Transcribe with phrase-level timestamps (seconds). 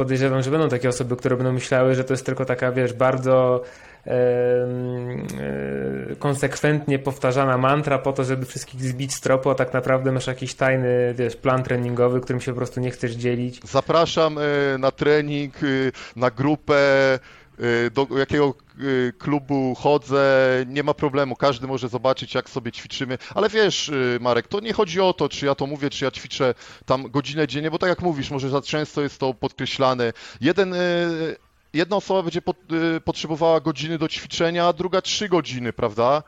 [0.00, 3.62] podejrzewam, że będą takie osoby, które będą myślały, że to jest tylko taka, wiesz, bardzo
[4.06, 4.16] e, e,
[6.18, 10.54] konsekwentnie powtarzana mantra po to, żeby wszystkich zbić z tropu, a tak naprawdę masz jakiś
[10.54, 13.60] tajny, wiesz, plan treningowy, którym się po prostu nie chcesz dzielić.
[13.64, 15.66] Zapraszam e, na trening, e,
[16.16, 16.78] na grupę,
[17.94, 23.48] do jakiego e, klubu chodzę, nie ma problemu, każdy może zobaczyć, jak sobie ćwiczymy, ale
[23.48, 26.54] wiesz, e, Marek, to nie chodzi o to, czy ja to mówię, czy ja ćwiczę
[26.86, 30.12] tam godzinę dziennie, bo tak jak mówisz, może za często jest to podkreślane.
[30.40, 30.74] Jeden,
[31.74, 32.56] jedna osoba będzie pot,
[33.04, 36.22] potrzebowała godziny do ćwiczenia, a druga trzy godziny, prawda?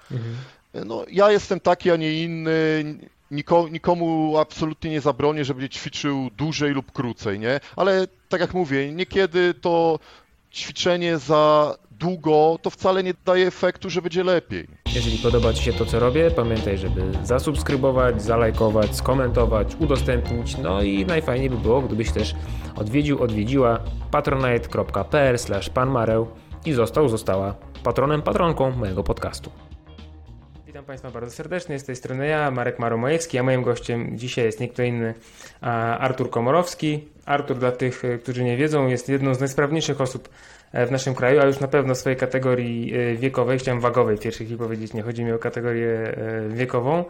[0.74, 2.84] No, ja jestem taki, a nie inny.
[3.30, 7.60] Niko, nikomu absolutnie nie zabronię, żeby ćwiczył dłużej lub krócej, nie?
[7.76, 9.98] Ale tak jak mówię, niekiedy to
[10.52, 14.68] ćwiczenie za długo to wcale nie daje efektu, że będzie lepiej.
[14.94, 20.58] Jeżeli podoba Ci się to, co robię, pamiętaj, żeby zasubskrybować, zalajkować, skomentować, udostępnić.
[20.58, 22.34] No i najfajniej by było, gdybyś też
[22.76, 23.80] odwiedził, odwiedziła
[24.10, 25.36] patronite.pl
[25.74, 26.28] panmareł
[26.64, 29.50] i został, została patronem, patronką mojego podcastu.
[30.66, 34.60] Witam Państwa bardzo serdecznie, z tej strony ja, Marek Maromojewski, a moim gościem dzisiaj jest
[34.60, 35.14] nie kto inny,
[35.98, 37.08] Artur Komorowski.
[37.26, 40.28] Artur, dla tych, e, którzy nie wiedzą, jest jedną z najsprawniejszych osób
[40.72, 44.18] e, w naszym kraju, a już na pewno w swojej kategorii e, wiekowej, chciałem wagowej
[44.18, 46.16] pierwszej chwili powiedzieć, nie chodzi mi o kategorię
[46.48, 47.04] wiekową.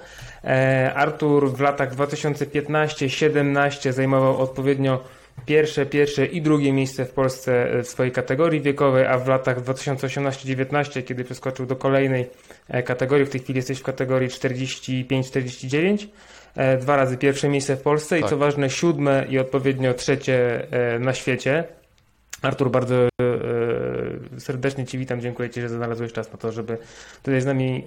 [0.94, 5.04] Artur w latach 2015-17 zajmował odpowiednio
[5.46, 11.02] pierwsze, pierwsze i drugie miejsce w Polsce w swojej kategorii wiekowej, a w latach 2018-19,
[11.02, 12.30] kiedy przeskoczył do kolejnej
[12.84, 16.06] kategorii, w tej chwili jesteś w kategorii 45-49, e,
[16.80, 18.30] dwa razy pierwsze miejsce w Polsce i Tak.
[18.30, 21.64] co ważne siódme i odpowiednio trzecie e, na świecie.
[22.42, 23.08] Artur, bardzo e,
[24.40, 26.78] serdecznie Ci witam, dziękuję Ci, że znalazłeś czas na to, żeby
[27.22, 27.84] tutaj z nami,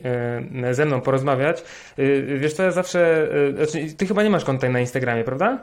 [0.63, 1.63] e, ze mną porozmawiać.
[1.97, 3.27] E, Wiesz co, ja zawsze,
[3.59, 5.59] e, znaczy, Ty chyba nie masz konta na Instagramie, prawda?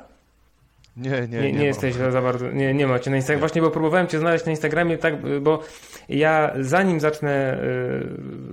[0.97, 1.67] Nie, nie, Nie, nie, nie, mam.
[1.67, 3.41] jesteś za bardzo, nie, nie macie na Instagramie.
[3.41, 5.63] Właśnie, bo próbowałem Cię znaleźć na Instagramie, tak, bo
[6.09, 7.59] ja zanim zacznę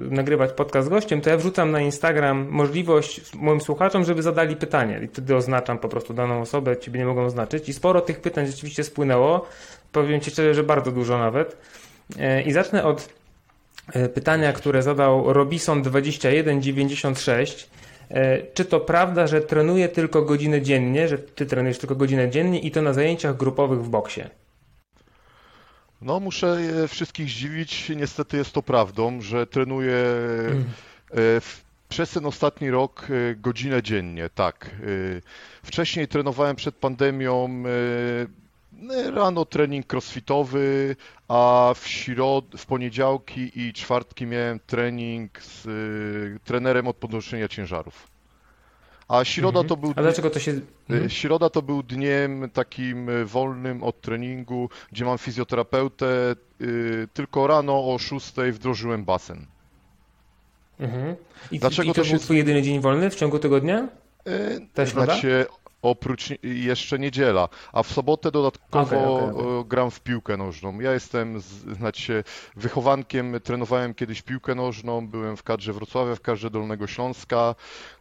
[0.09, 4.55] y, nagrywać podcast z gościem, to ja wrzucam na Instagram możliwość moim słuchaczom, żeby zadali
[4.55, 8.21] pytanie i wtedy oznaczam po prostu daną osobę, Ciebie nie mogą oznaczyć i sporo tych
[8.21, 9.45] pytań rzeczywiście spłynęło.
[9.91, 11.57] Powiem Ci szczerze, że bardzo dużo nawet.
[12.19, 13.09] E, I zacznę od
[13.93, 17.67] e, pytania, które zadał Robison2196.
[18.09, 22.59] E, Czy to prawda, że trenuje tylko godzinę dziennie, że ty trenujesz tylko godzinę dziennie
[22.59, 24.21] i to na zajęciach grupowych w boksie?
[26.01, 27.89] No, muszę wszystkich zdziwić.
[27.95, 34.29] Niestety jest to prawdą, że trenuję e, w, przez ten ostatni rok e, godzinę dziennie,
[34.35, 34.69] tak.
[35.63, 37.63] Wcześniej trenowałem przed pandemią
[39.13, 40.95] rano trening crossfitowy,
[41.27, 48.07] a w środ, w poniedziałki i czwartki miałem trening z e, trenerem od podnoszenia ciężarów.
[49.07, 50.51] A środa to był A dlaczego to się...
[50.89, 51.05] Mhm.
[51.05, 56.35] Y, Środa to był dniem takim y, wolnym od treningu, gdzie mam fizjoterapeutę.
[56.61, 59.45] y, Tylko rano o 6 wdrożyłem basen.
[60.79, 61.15] Mhm.
[61.51, 63.87] I, Dlaczego I to, to się był z- twój jedyny dzień wolny w ciągu tygodnia?
[64.27, 65.05] Y, Ta środa?
[65.05, 65.45] Znaczy,
[65.81, 69.59] oprócz jeszcze niedziela, a w sobotę dodatkowo Okej, okej, okej.
[69.61, 70.79] y, gram w piłkę nożną.
[70.79, 71.45] Ja jestem, z-
[71.77, 72.23] znaczy się,
[72.55, 77.55] wychowankiem, trenowałem kiedyś piłkę nożną, byłem w kadrze Wrocławia, w kadrze Dolnego Śląska.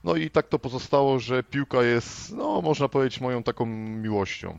[0.04, 4.58] No i tak to pozostało, że piłka jest, no można powiedzieć, moją taką miłością.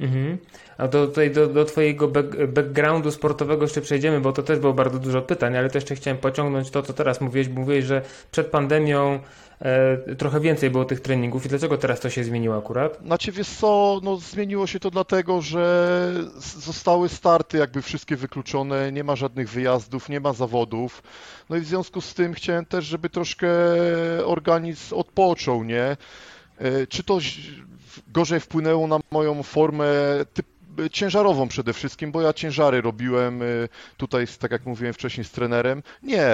[0.00, 0.38] Mhm.
[0.78, 4.72] A do, tutaj do, do twojego back, backgroundu sportowego jeszcze przejdziemy, bo to też było
[4.72, 7.48] bardzo dużo pytań, ale to jeszcze chciałem pociągnąć to, co teraz mówiłeś.
[7.48, 9.20] Mówiłeś, że przed pandemią
[9.60, 12.98] e, trochę więcej było tych treningów i dlaczego teraz to się zmieniło akurat?
[13.04, 19.04] Znaczy, wiesz co, no zmieniło się to dlatego, że zostały starty jakby wszystkie wykluczone, nie
[19.04, 21.02] ma żadnych wyjazdów, nie ma zawodów.
[21.50, 23.48] No i w związku z tym chciałem też, żeby troszkę
[24.24, 25.96] organizm odpoczął, nie?
[26.62, 27.18] E, Czy to
[28.08, 29.86] gorzej wpłynęło na moją formę
[30.34, 30.46] typ,
[30.92, 33.44] ciężarową przede wszystkim, bo ja ciężary robiłem e,
[33.96, 35.82] tutaj, tak jak mówiłem wcześniej, z trenerem.
[36.02, 36.26] Nie,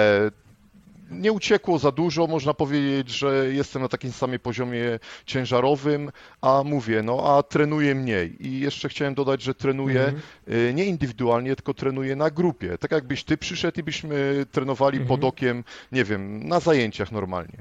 [1.11, 7.03] nie uciekło za dużo, można powiedzieć, że jestem na takim samym poziomie ciężarowym, a mówię,
[7.03, 8.47] no a trenuję mniej.
[8.47, 10.21] I jeszcze chciałem dodać, że trenuję Mhm.
[10.69, 12.77] y, nie indywidualnie, tylko trenuję na grupie.
[12.77, 15.07] Tak jakbyś ty przyszedł i byśmy trenowali Mhm.
[15.07, 17.57] pod okiem, nie wiem, na zajęciach normalnie.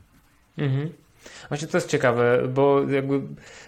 [0.58, 0.92] Mhm.
[1.48, 3.20] Właśnie to jest ciekawe, bo jakby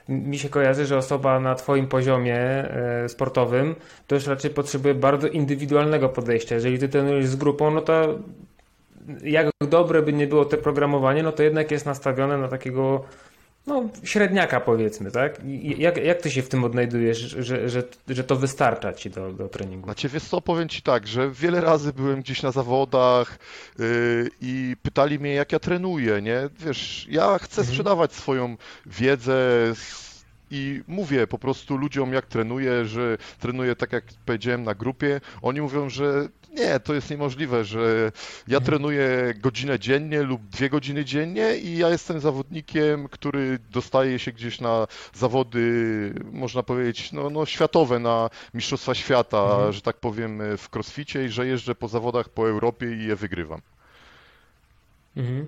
[0.08, 3.74] mi się kojarzy, że osoba na Twoim poziomie e, sportowym
[4.06, 6.54] to już raczej potrzebuje bardzo indywidualnego podejścia.
[6.54, 8.18] Jeżeli Ty trenujesz z grupą, no to
[9.22, 13.04] jak dobre by nie było te programowanie, no to jednak jest nastawione na takiego
[13.66, 15.44] no, średniaka powiedzmy, tak?
[15.44, 19.32] I jak, jak Ty się w tym odnajdujesz, że, że, że to wystarcza Ci do,
[19.32, 19.84] do treningu?
[19.86, 23.38] Znaczy, wiesz co, powiem ci tak, że wiele razy byłem gdzieś na zawodach
[23.78, 26.48] yy, i pytali mnie, jak ja trenuję, nie?
[26.58, 27.66] Wiesz, ja chcę Mhm.
[27.68, 29.38] sprzedawać swoją wiedzę,
[30.50, 35.20] i mówię po prostu ludziom, jak trenuję, że trenuję tak, jak powiedziałem na grupie.
[35.42, 38.12] Oni mówią, że nie, to jest niemożliwe, że
[38.48, 38.64] ja Mhm.
[38.64, 44.60] trenuję godzinę dziennie lub dwie godziny dziennie i ja jestem zawodnikiem, który dostaje się gdzieś
[44.60, 45.60] na zawody,
[46.32, 49.72] można powiedzieć, no, no światowe, na Mistrzostwa Świata, Mhm.
[49.72, 53.60] że tak powiem, w crossficie i że jeżdżę po zawodach po Europie i je wygrywam.
[55.16, 55.46] Mhm.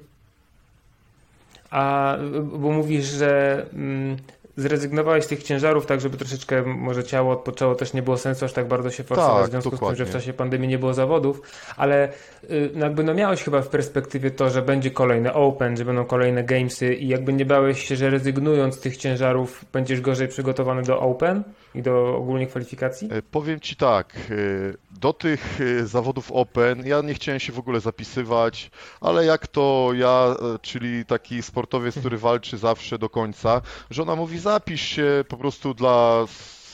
[1.71, 4.17] A bo mówisz, że mm,
[4.57, 8.53] zrezygnowałeś z tych ciężarów, tak żeby troszeczkę może ciało odpoczęło, też nie było sensu aż
[8.53, 10.13] tak bardzo się forsować Tak, w związku z tym, że w dokładnie.
[10.13, 11.43] czasie pandemii nie było zawodów,
[11.77, 12.09] ale
[12.51, 16.05] y, no jakby no miałeś chyba w perspektywie to, że będzie kolejny Open, że będą
[16.05, 20.83] kolejne Gamesy i jakby nie bałeś się, że rezygnując z tych ciężarów będziesz gorzej przygotowany
[20.83, 21.43] do Open
[21.75, 23.09] i do ogólnie kwalifikacji?
[23.13, 27.59] E, Powiem Ci tak, e, do tych e, zawodów Open ja nie chciałem się w
[27.59, 28.71] ogóle zapisywać,
[29.01, 33.61] ale jak to ja, czyli taki sportowiec, który walczy zawsze do końca,
[33.91, 36.25] żona mówi zapisz się po prostu dla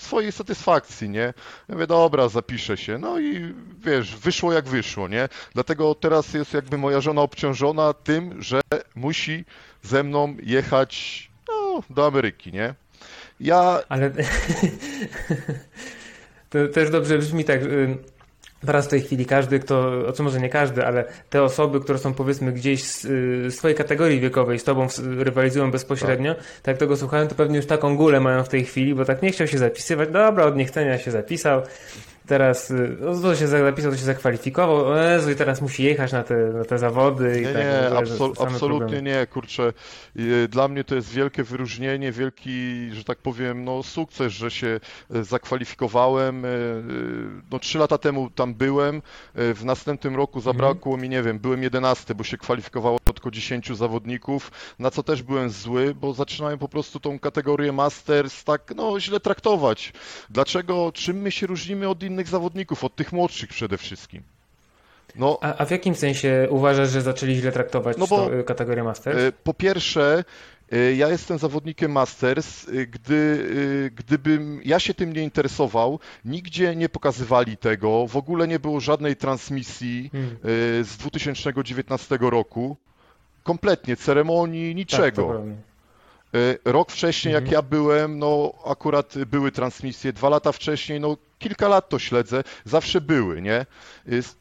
[0.08, 1.34] swojej satysfakcji, nie?
[1.68, 2.98] Ja mówię, dobra, zapiszę się.
[2.98, 5.28] No i wiesz, wyszło jak wyszło, nie?
[5.54, 8.60] Dlatego teraz jest jakby moja żona obciążona tym, że
[8.94, 9.44] musi
[9.82, 12.74] ze mną jechać no, do Ameryki, nie?
[13.40, 14.10] Ja Ale
[16.50, 17.62] to też dobrze brzmi tak.
[17.62, 17.98] y,
[18.66, 21.98] Teraz w tej chwili każdy, kto, o co może nie każdy, ale te osoby, które
[21.98, 24.86] są powiedzmy gdzieś z y, swojej kategorii wiekowej z tobą
[25.18, 26.66] rywalizują bezpośrednio, tak.
[26.66, 29.32] jak tego słuchają, to pewnie już taką gulę mają w tej chwili, bo tak nie
[29.32, 30.08] chciał się zapisywać.
[30.08, 31.62] Dobra, od niechcenia się zapisał.
[32.28, 34.86] Teraz y, no, to się zapisał, to się zakwalifikował.
[34.86, 37.38] O Jezu, i teraz musi jechać na te, na te zawody.
[37.40, 37.72] i Nie, tak, nie,
[38.06, 39.02] że absol- absolutnie problemy.
[39.02, 39.72] nie, kurczę.
[40.18, 44.80] Y, Dla mnie to jest wielkie wyróżnienie, wielki, że tak powiem, no sukces, że się
[45.14, 46.42] e, zakwalifikowałem.
[47.50, 49.02] No trzy lata temu tam byłem,
[49.34, 54.50] w następnym roku zabrakło mi, nie wiem, byłem 11, bo się kwalifikowało tylko 10 zawodników,
[54.78, 59.20] na co też byłem zły, bo zaczynałem po prostu tą kategorię Masters tak, no źle
[59.20, 59.92] traktować.
[60.30, 64.22] Dlaczego, czym my się różnimy od innych zawodników, od tych młodszych przede wszystkim?
[65.16, 68.84] No, A, a w jakim sensie uważasz, że zaczęli źle traktować No bo, y, kategorię
[68.84, 69.18] Masters?
[69.18, 70.24] E, Po pierwsze,
[70.72, 72.66] e, ja jestem zawodnikiem Masters.
[72.90, 78.80] Gdy, gdybym ja się tym nie interesował, nigdzie nie pokazywali tego, w ogóle nie było
[78.80, 80.36] żadnej transmisji Hmm.
[80.84, 82.76] z 2019 roku.
[83.42, 85.42] Kompletnie, ceremonii, Tak, niczego.
[86.34, 86.38] E,
[86.72, 87.54] Rok wcześniej, jak Mhm.
[87.54, 93.00] ja byłem, no akurat były transmisje, dwa lata wcześniej, no kilka lat to śledzę, zawsze
[93.00, 93.66] były, nie?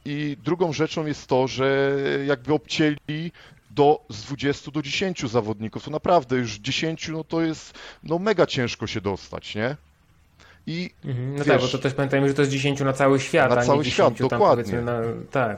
[0.05, 1.91] I drugą rzeczą jest to, że
[2.25, 3.31] jakby obcięli
[3.71, 7.73] do, z 20 do 10 zawodników, to naprawdę już 10, no to jest,
[8.03, 9.75] no mega ciężko się dostać, nie?
[10.67, 13.19] I Mhm, No Wiesz- tak, bo to też pamiętajmy, że to jest 10 na cały
[13.19, 14.81] świat, Na a nie cały 10 świat, tam dokładnie.
[14.81, 15.01] na...
[15.31, 15.57] Tak.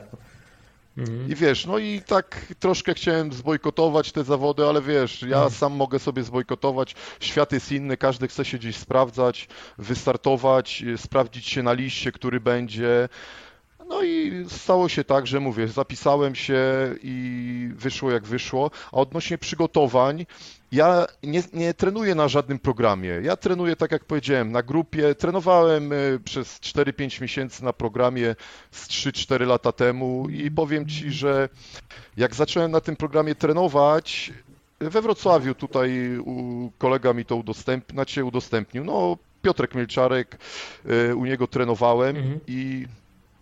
[0.96, 1.30] Mhm.
[1.30, 5.50] I wiesz, no i tak troszkę chciałem zbojkotować te zawody, ale wiesz, ja Mhm.
[5.50, 6.94] sam mogę sobie zbojkotować.
[7.20, 9.48] Świat jest inny, każdy chce się gdzieś sprawdzać,
[9.78, 13.08] wystartować, y, sprawdzić się na liście, który będzie.
[13.90, 16.60] No i stało się tak, że mówię, zapisałem się
[17.02, 18.70] i wyszło jak wyszło.
[18.92, 20.26] A odnośnie przygotowań,
[20.72, 23.08] ja nie, nie trenuję na żadnym programie.
[23.22, 25.14] Ja trenuję, tak jak powiedziałem, na grupie.
[25.14, 28.36] Trenowałem y, przez 4-5 miesięcy na programie
[28.70, 31.48] z 3-4 lata temu i powiem Ci, że
[32.16, 34.32] jak zacząłem na tym programie trenować,
[34.80, 40.38] we Wrocławiu tutaj u, kolega mi to udostępnił, znaczy udostępnił, no Piotrek Mielczarek,
[41.10, 42.40] y, u niego trenowałem Mhm.
[42.46, 42.86] i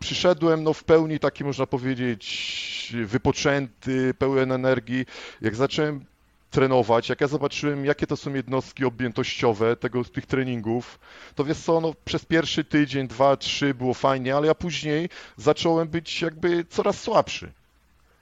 [0.00, 5.06] przyszedłem no w pełni taki można powiedzieć wypoczęty, pełen energii.
[5.40, 6.04] Jak zacząłem
[6.50, 10.98] trenować, jak ja zobaczyłem jakie to są jednostki objętościowe tego, tych treningów,
[11.34, 15.88] to wiesz co, no przez pierwszy tydzień, dwa, trzy było fajnie, ale ja później zacząłem
[15.88, 17.52] być jakby coraz słabszy.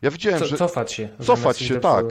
[0.06, 1.08] Ja widziałem, Co, że cofać się.
[1.22, 2.06] Cofać się, tak.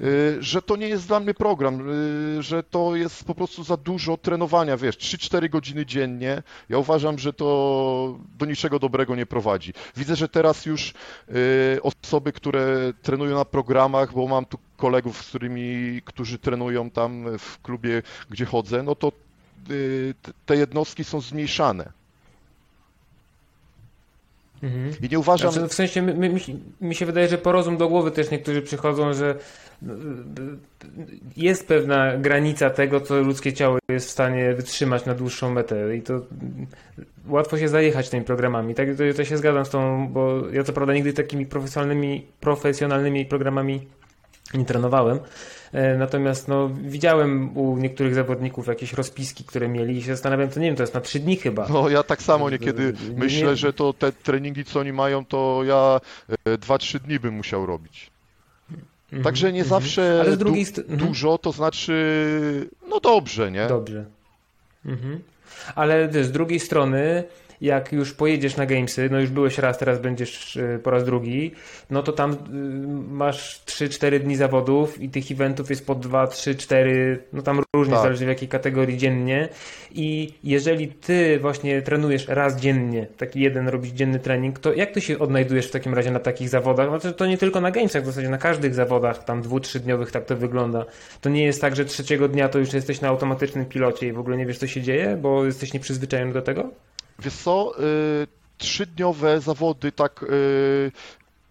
[0.00, 1.90] y, że to nie jest dla mnie program,
[2.38, 6.42] y, że to jest po prostu za dużo trenowania, wiesz, 3-4 godziny dziennie.
[6.68, 9.72] Ja uważam, że to do niczego dobrego nie prowadzi.
[9.96, 10.94] Widzę, że teraz już
[11.28, 17.38] y, osoby, które trenują na programach, bo mam tu kolegów, z którymi, którzy trenują tam
[17.38, 19.12] w klubie, gdzie chodzę, no to
[20.46, 21.92] te jednostki są zmniejszane.
[24.62, 24.92] Mhm.
[25.02, 26.40] I nie uważam, Znaczy, w sensie mi, mi,
[26.80, 29.34] mi się wydaje, że po rozum do głowy też niektórzy przychodzą, że
[29.82, 29.86] y,
[31.36, 36.02] jest pewna granica tego, co ludzkie ciało jest w stanie wytrzymać na dłuższą metę i
[36.02, 36.20] to
[37.28, 38.74] łatwo się zajechać tymi programami.
[38.74, 43.26] Tak, to, to się zgadzam z tą, bo ja co prawda nigdy takimi profesjonalnymi, profesjonalnymi
[43.26, 43.86] programami
[44.54, 45.18] nie trenowałem.
[45.74, 50.60] E, Natomiast no, widziałem u niektórych zawodników jakieś rozpiski, które mieli i się zastanawiam, to
[50.60, 51.66] nie wiem, to jest na trzy dni chyba.
[51.68, 55.60] No ja tak samo niekiedy Nie- myślę, że to te treningi, co oni mają, to
[55.66, 56.00] ja
[56.46, 58.10] 2-3 dni bym musiał robić.
[59.04, 59.80] Mhm, Także nie mhm.
[59.80, 60.98] zawsze drugiej du- mhm.
[60.98, 63.66] dużo to znaczy, no dobrze, nie?
[63.68, 64.04] Dobrze.
[64.86, 65.20] Mhm.
[65.74, 67.24] Ale z drugiej strony,
[67.64, 71.52] jak już pojedziesz na Gamesy, no już byłeś raz, teraz będziesz y, po raz drugi,
[71.90, 72.36] no to tam y,
[73.12, 77.94] masz 3-4 dni zawodów i tych eventów jest po 2, 3, 4, no tam różnie,
[77.94, 78.02] Tak.
[78.02, 79.48] zależy w jakiej kategorii dziennie.
[79.94, 85.00] I jeżeli ty właśnie trenujesz raz dziennie, taki jeden robisz dzienny trening, to jak ty
[85.00, 86.90] się odnajdujesz w takim razie na takich zawodach?
[86.90, 90.10] No to, to nie tylko na Gamesach, w zasadzie na każdych zawodach, tam dwu, trzydniowych
[90.10, 90.84] tak to wygląda.
[91.20, 94.18] To nie jest tak, że trzeciego dnia to już jesteś na automatycznym pilocie i w
[94.18, 96.70] ogóle nie wiesz co się dzieje, bo jesteś nieprzyzwyczajony do tego?
[97.18, 98.26] Wiesz co, y,
[98.58, 100.92] trzydniowe zawody tak y,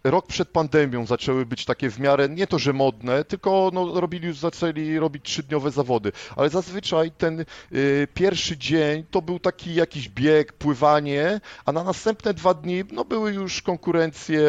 [0.04, 4.26] rok przed pandemią zaczęły być takie w miarę, nie to, że modne, tylko no, robili
[4.26, 10.08] już zaczęli robić trzydniowe zawody, ale zazwyczaj ten y, pierwszy dzień to był taki jakiś
[10.08, 14.40] bieg, pływanie, a na następne dwa dni no, były już konkurencje,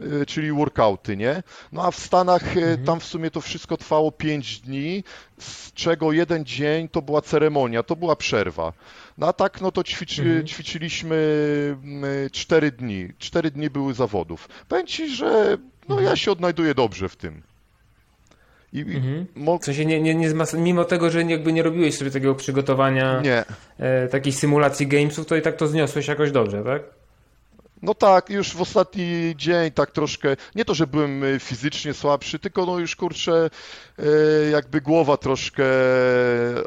[0.00, 1.42] y, czyli workouty, nie?
[1.72, 5.04] No a w Stanach y, tam w sumie to wszystko trwało pięć dni,
[5.38, 8.72] z czego jeden dzień to była ceremonia, to była przerwa.
[9.18, 10.46] No a tak, no to ćwiczy, Mhm.
[10.46, 11.16] ćwiczyliśmy
[11.84, 13.08] mm, cztery dni.
[13.18, 14.48] Cztery dni były zawodów.
[14.68, 15.58] Powiem ci, że
[15.88, 17.42] no ja się odnajduję dobrze w tym.
[18.72, 19.26] I Mhm.
[19.36, 22.34] mo- W sensie nie, nie, nie zmas- mimo tego, że jakby nie robiłeś sobie takiego
[22.34, 23.44] przygotowania, nie.
[23.78, 26.82] e, takiej symulacji gamesów, to i tak to zniosłeś jakoś dobrze, tak?
[27.82, 32.38] No tak, już w ostatni dzień tak troszkę, nie to, że byłem y, fizycznie słabszy,
[32.38, 33.50] tylko no już kurczę,
[33.98, 35.64] y, jakby głowa troszkę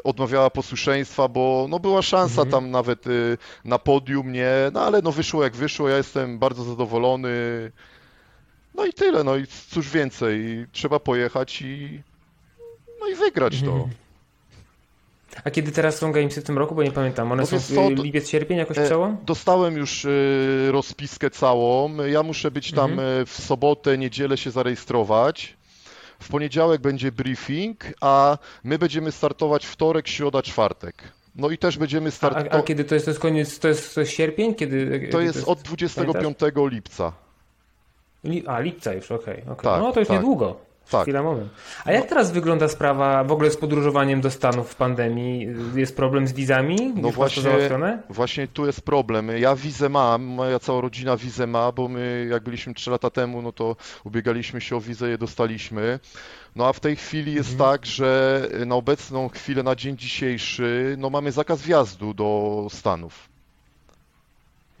[0.04, 2.50] odmawiała posłuszeństwa, bo no była szansa Mhm.
[2.50, 6.64] tam nawet y, na podium, nie, no ale no wyszło jak wyszło, ja jestem bardzo
[6.64, 7.28] zadowolony.
[8.74, 12.02] No i tyle, no i cóż więcej, trzeba pojechać i
[13.00, 13.72] no i wygrać to.
[13.72, 13.90] Mhm.
[15.44, 17.66] A kiedy teraz są gamesy w tym roku, bo nie pamiętam, one No są w
[17.66, 19.16] co, to- lipiec, sierpień jakoś E, przełom?
[19.26, 21.96] Dostałem już y, rozpiskę całą.
[22.06, 23.22] Ja muszę być tam Mhm.
[23.22, 25.56] y, w sobotę, niedzielę się zarejestrować.
[26.20, 31.02] W poniedziałek będzie briefing, a my będziemy startować wtorek, środa, czwartek.
[31.36, 32.52] No i też będziemy startować.
[32.52, 34.54] a, a kiedy to jest, to jest koniec, to jest, to jest sierpień?
[34.54, 36.38] Kiedy, To kiedy jest od 25
[36.70, 37.12] lipca.
[38.24, 39.42] Li, a, lipca już, okej.
[39.42, 39.56] okej.
[39.64, 40.16] Tak, no to już tak.
[40.16, 40.56] niedługo.
[40.90, 41.08] Tak.
[41.84, 45.46] A jak teraz wygląda sprawa w ogóle z podróżowaniem do Stanów w pandemii?
[45.74, 46.76] Jest problem z wizami?
[46.88, 48.02] Już masz to właśnie- załatwione?
[48.10, 49.30] Właśnie tu jest problem.
[49.38, 53.42] Ja wizę mam, moja cała rodzina wizę ma, bo my jak byliśmy 3 lata temu,
[53.42, 55.98] no to ubiegaliśmy się o wizę, je dostaliśmy.
[56.56, 57.70] No a w tej chwili jest Mhm.
[57.70, 63.31] tak, że na obecną chwilę, na dzień dzisiejszy, no mamy zakaz wjazdu do Stanów.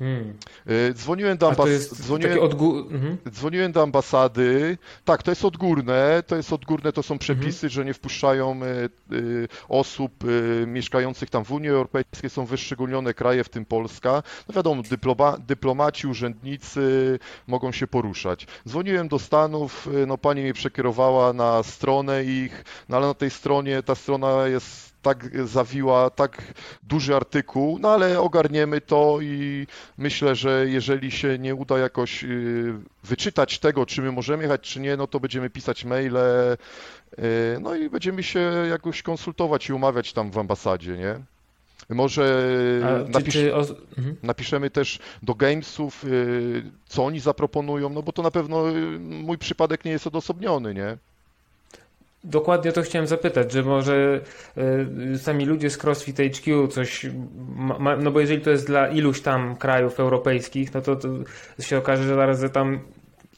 [0.02, 0.34] Hmm.
[0.70, 2.66] Y, Dzwoniłem do ambas- dzwoniłem, odgó...
[2.90, 3.18] Mhm.
[3.30, 4.78] dzwoniłem do ambasady.
[5.04, 7.18] Tak, to jest odgórne, to jest odgórne, to są Mhm.
[7.18, 10.24] przepisy, że nie wpuszczają y, y, osób
[10.66, 14.22] mieszkających tam w Unii Europejskiej, są wyszczególnione kraje, w tym Polska.
[14.48, 18.46] No wiadomo, dyploma, dyplomaci, urzędnicy mogą się poruszać.
[18.68, 23.82] Dzwoniłem do Stanów, no pani mnie przekierowała na stronę ich, no ale na tej stronie,
[23.82, 26.42] ta strona jest tak zawiła, tak
[26.82, 29.66] duży artykuł, no ale ogarniemy to i
[29.98, 34.80] myślę, że jeżeli się nie uda jakoś y, wyczytać tego, czy my możemy jechać, czy
[34.80, 36.58] nie, no to będziemy pisać maile, y,
[37.60, 38.40] no i będziemy się
[38.70, 41.20] jakoś konsultować i umawiać tam w ambasadzie, nie?
[41.88, 42.24] Może
[42.84, 44.16] A, czy, napisz, mhm.
[44.22, 49.38] napiszemy też do Gamesów, y, co oni zaproponują, no bo to na pewno y, mój
[49.38, 50.96] przypadek nie jest odosobniony, nie?
[52.24, 54.20] Dokładnie o to chciałem zapytać, że może
[55.14, 57.06] y, sami ludzie z CrossFit HQ coś,
[57.78, 61.08] ma, no bo jeżeli to jest dla iluś tam krajów europejskich, no to, to
[61.60, 62.80] się okaże, że zaraz tam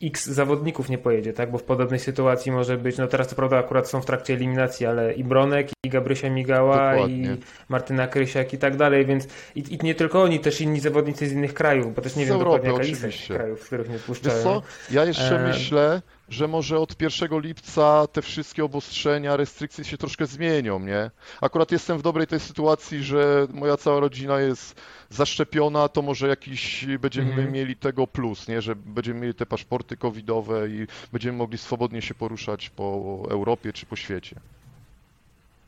[0.03, 1.51] x zawodników nie pojedzie, tak?
[1.51, 4.87] Bo w podobnej sytuacji może być, no teraz to prawda akurat są w trakcie eliminacji,
[4.87, 7.17] ale i Bronek, i Gabrysia Migała, Dokładnie.
[7.17, 7.39] i
[7.69, 11.33] Martyna Krysiak i tak dalej, więc i, i nie tylko oni, też inni zawodnicy z
[11.33, 13.95] innych krajów, bo też nie Z wiem Europy, dokładnie jaka lista krajów, w których nie
[13.95, 14.43] Wiesz puszczają.
[14.43, 19.99] co, ja jeszcze E, myślę, że może od 1 lipca te wszystkie obostrzenia, restrykcje się
[19.99, 21.11] troszkę zmienią, nie?
[21.41, 26.87] Akurat jestem w dobrej tej sytuacji, że moja cała rodzina jest zaszczepiona, to może jakiś
[27.01, 27.53] będziemy Mhm.
[27.53, 28.63] mieli tego plus, nie?
[28.63, 32.83] Że będziemy mieli te paszporty covidowe i będziemy mogli swobodnie się poruszać po
[33.31, 34.41] Europie czy po świecie.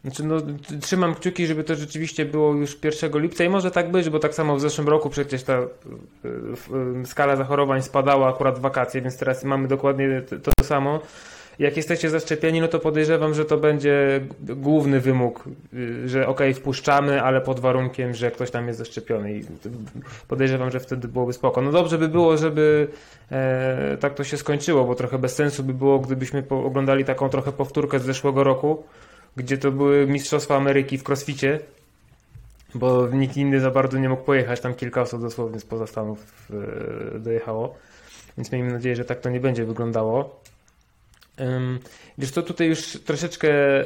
[0.06, 0.36] Znaczy, no,
[0.80, 4.34] trzymam kciuki, żeby to rzeczywiście było już 1 lipca i może tak być, bo tak
[4.34, 5.66] samo w zeszłym roku przecież ta y,
[7.02, 11.00] y, skala zachorowań spadała akurat w wakacje, więc teraz mamy dokładnie to samo.
[11.58, 15.44] Jak jesteście zaszczepieni, no to podejrzewam, że to będzie główny wymóg,
[15.74, 19.44] y, że okej, wpuszczamy, ale pod warunkiem, że ktoś tam jest zaszczepiony i
[20.28, 21.62] podejrzewam, że wtedy byłoby spoko.
[21.62, 22.88] No dobrze by było, żeby
[23.32, 27.52] e, tak to się skończyło, bo trochę bez sensu by było, gdybyśmy oglądali taką trochę
[27.52, 28.84] powtórkę z zeszłego roku,
[29.36, 31.60] gdzie to były Mistrzostwa Ameryki w crossficie,
[32.74, 36.48] bo nikt inny za bardzo nie mógł pojechać, tam kilka osób dosłownie spoza Stanów
[37.14, 37.74] e, dojechało,
[38.36, 40.40] więc miejmy nadzieję, że tak to nie będzie wyglądało.
[42.18, 43.84] Wiesz co, tutaj już troszeczkę e,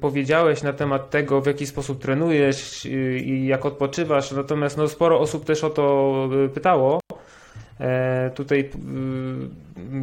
[0.00, 2.86] powiedziałeś na temat tego, w jaki sposób trenujesz
[3.24, 7.00] i jak odpoczywasz, natomiast no, sporo osób też o to e, pytało.
[7.80, 8.70] E, tutaj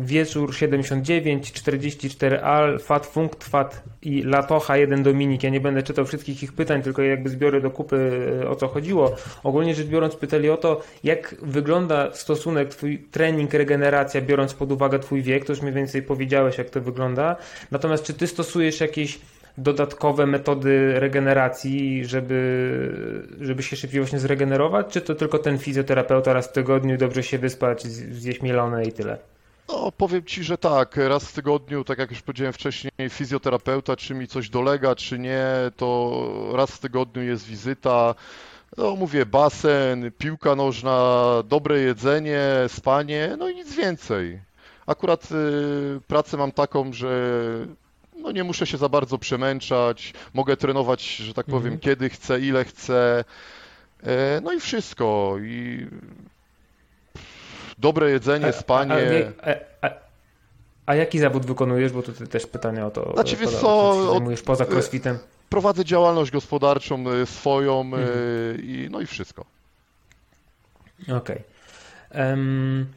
[0.02, 5.44] wieczór 79, 44 Al, Fat Funkt, Fat i Latocha 1 Dominik.
[5.44, 9.16] Ja nie będę czytał wszystkich ich pytań, tylko jakby zbiorę do kupy o co chodziło.
[9.44, 15.00] Ogólnie rzecz biorąc pytali o to, jak wygląda stosunek twój trening, regeneracja, biorąc pod uwagę
[15.00, 17.36] twój wiek, to już mniej więcej powiedziałeś jak to wygląda.
[17.72, 19.20] Natomiast czy ty stosujesz jakieś
[19.58, 26.48] dodatkowe metody regeneracji, żeby, żeby się szybciej właśnie zregenerować, czy to tylko ten fizjoterapeuta raz
[26.48, 29.18] w tygodniu dobrze się wyspać, zjeść mielone i tyle?
[29.70, 34.14] No, powiem Ci, że tak, raz w tygodniu, tak jak już powiedziałem wcześniej, fizjoterapeuta, czy
[34.14, 35.46] mi coś dolega, czy nie,
[35.78, 38.16] to raz w tygodniu jest wizyta.
[38.78, 44.40] No mówię, basen, piłka nożna, dobre jedzenie, spanie, no i nic więcej.
[44.86, 47.38] Akurat y, pracę mam taką, że
[48.22, 51.80] no nie muszę się za bardzo przemęczać, mogę trenować, że tak powiem, mhm.
[51.80, 53.24] kiedy chcę, ile chcę.
[54.04, 55.36] E, no i wszystko.
[55.42, 55.88] I
[57.78, 59.32] dobre jedzenie, spanie.
[59.42, 59.94] A, a, a,
[60.86, 61.92] a, jaki zawód wykonujesz?
[61.92, 63.14] Bo tutaj też pytanie o to.
[63.14, 65.18] Znaczy, wiesz co, czy zajmujesz poza e, crossfitem?
[65.50, 68.08] Prowadzę działalność gospodarczą e, swoją mhm.
[68.62, 69.46] i, no i wszystko.
[71.04, 71.18] Okej.
[71.18, 71.44] Okay.
[72.30, 72.88] Um,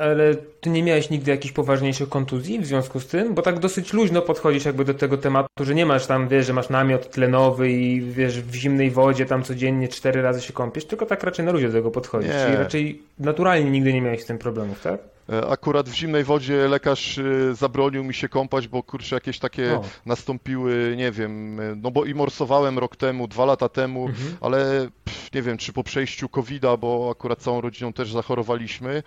[0.00, 3.34] ale ty nie miałeś nigdy jakichś poważniejszych kontuzji w związku z tym?
[3.34, 6.52] Bo tak dosyć luźno podchodzisz jakby do tego tematu, że nie masz tam, wiesz, że
[6.52, 11.06] masz namiot tlenowy i wiesz, w zimnej wodzie tam codziennie cztery razy się kąpiesz, tylko
[11.06, 12.30] tak raczej na luzie do tego podchodzisz.
[12.30, 12.44] Nie.
[12.44, 15.00] Czyli raczej naturalnie nigdy nie miałeś z tym problemów, tak?
[15.32, 19.72] E, akurat w zimnej wodzie lekarz e, zabronił mi się kąpać, bo kurczę jakieś takie
[19.72, 19.84] o.
[20.06, 24.36] nastąpiły, nie wiem, e, no bo i morsowałem rok temu, dwa lata temu, mhm.
[24.40, 29.02] ale pff, nie wiem, czy po przejściu COVID-a, bo akurat całą rodziną też zachorowaliśmy,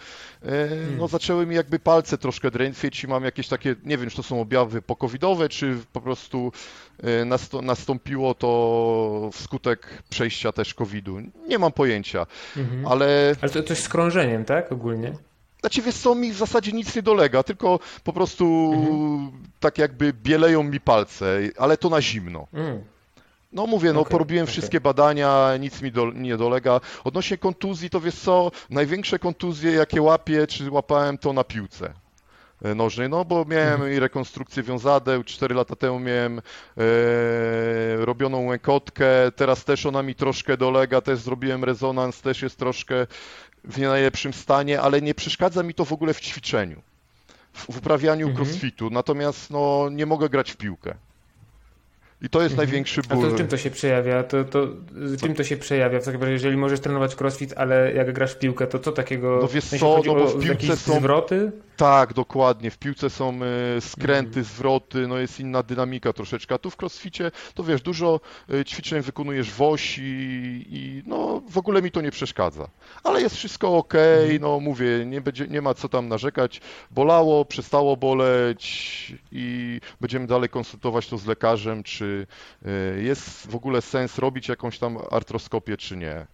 [0.97, 4.23] no zaczęły mi jakby palce troszkę drętwieć i mam jakieś takie, nie wiem, czy to
[4.23, 6.51] są objawy pokowidowe, czy po prostu
[7.61, 11.19] nastąpiło to wskutek przejścia też COVID-u.
[11.47, 12.25] Nie mam pojęcia,
[12.57, 12.87] mhm.
[12.87, 13.35] ale...
[13.41, 15.13] Ale to coś z krążeniem, tak, ogólnie?
[15.59, 19.31] Znaczy wiesz co, mi w zasadzie nic nie dolega, tylko po prostu mhm.
[19.59, 22.47] tak jakby bieleją mi palce, ale to na zimno.
[22.53, 22.83] Mm.
[23.53, 24.51] No mówię, no okay, porobiłem okay.
[24.51, 26.79] wszystkie badania, nic mi do, nie dolega.
[27.03, 31.93] Odnośnie kontuzji, to wiesz co, największe kontuzje jakie łapię, czy łapałem to na piłce
[32.61, 33.93] e, nożnej, no bo miałem mhm.
[33.93, 36.41] i rekonstrukcję wiązadeł, 4 lata temu miałem e,
[38.05, 43.07] robioną łękotkę, teraz też ona mi troszkę dolega, też zrobiłem rezonans, też jest troszkę
[43.63, 46.81] w nie najlepszym stanie, ale nie przeszkadza mi to w ogóle w ćwiczeniu,
[47.53, 48.45] w uprawianiu mhm.
[48.45, 50.95] crossfitu, natomiast no, nie mogę grać w piłkę.
[52.21, 52.67] I to jest mhm.
[52.67, 53.25] największy ból.
[53.25, 54.23] A to czym to się przejawia?
[54.23, 54.67] To, to,
[55.21, 55.99] czym to się przejawia?
[55.99, 59.39] W takim razie, jeżeli możesz trenować crossfit, ale jak grasz w piłkę, to co takiego?
[59.41, 60.99] No wiesz co, no bo w piłce są...
[60.99, 61.51] zwroty?
[61.77, 62.71] Tak, dokładnie.
[62.71, 63.39] W piłce są
[63.77, 64.45] e, skręty, mhm.
[64.45, 66.55] zwroty, no jest inna dynamika troszeczkę.
[66.55, 68.19] A tu w crossficie, to wiesz, dużo
[68.53, 70.01] e, ćwiczeń wykonujesz w osi
[70.69, 72.69] i no w ogóle mi to nie przeszkadza.
[73.03, 74.41] Ale jest wszystko ok, mhm.
[74.41, 76.61] no mówię, nie, będzie, nie ma co tam narzekać.
[76.91, 82.10] Bolało, przestało boleć i będziemy dalej konsultować to z lekarzem, czy
[82.65, 86.27] e, jest w ogóle sens robić jakąś tam artroskopię, czy nie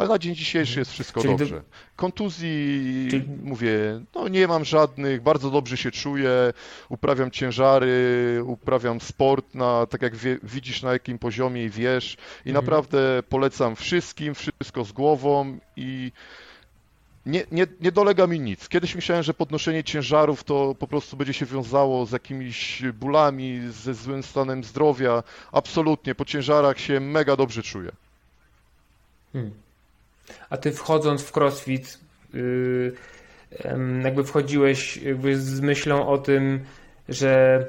[0.00, 1.62] ale na dzień dzisiejszy jest wszystko Czyli dobrze.
[1.96, 3.24] Kontuzji, Czyli...
[3.42, 6.30] mówię, no nie mam żadnych, bardzo dobrze się czuję,
[6.88, 12.48] uprawiam ciężary, uprawiam sport, na, tak jak wie, widzisz na jakim poziomie i wiesz i
[12.48, 12.54] mhm.
[12.64, 16.12] naprawdę polecam wszystkim, wszystko z głową i
[17.30, 18.68] nie, nie, nie dolega mi nic.
[18.68, 23.94] Kiedyś myślałem, że podnoszenie ciężarów to po prostu będzie się wiązało z jakimiś bólami, ze
[23.94, 25.22] złym stanem zdrowia.
[25.52, 27.90] Absolutnie, po ciężarach się mega dobrze czuję.
[29.32, 29.50] Hmm.
[30.50, 31.98] A ty wchodząc w crossfit,
[32.34, 32.92] yy,
[34.04, 36.64] jakby wchodziłeś jakby z myślą o tym,
[37.08, 37.64] że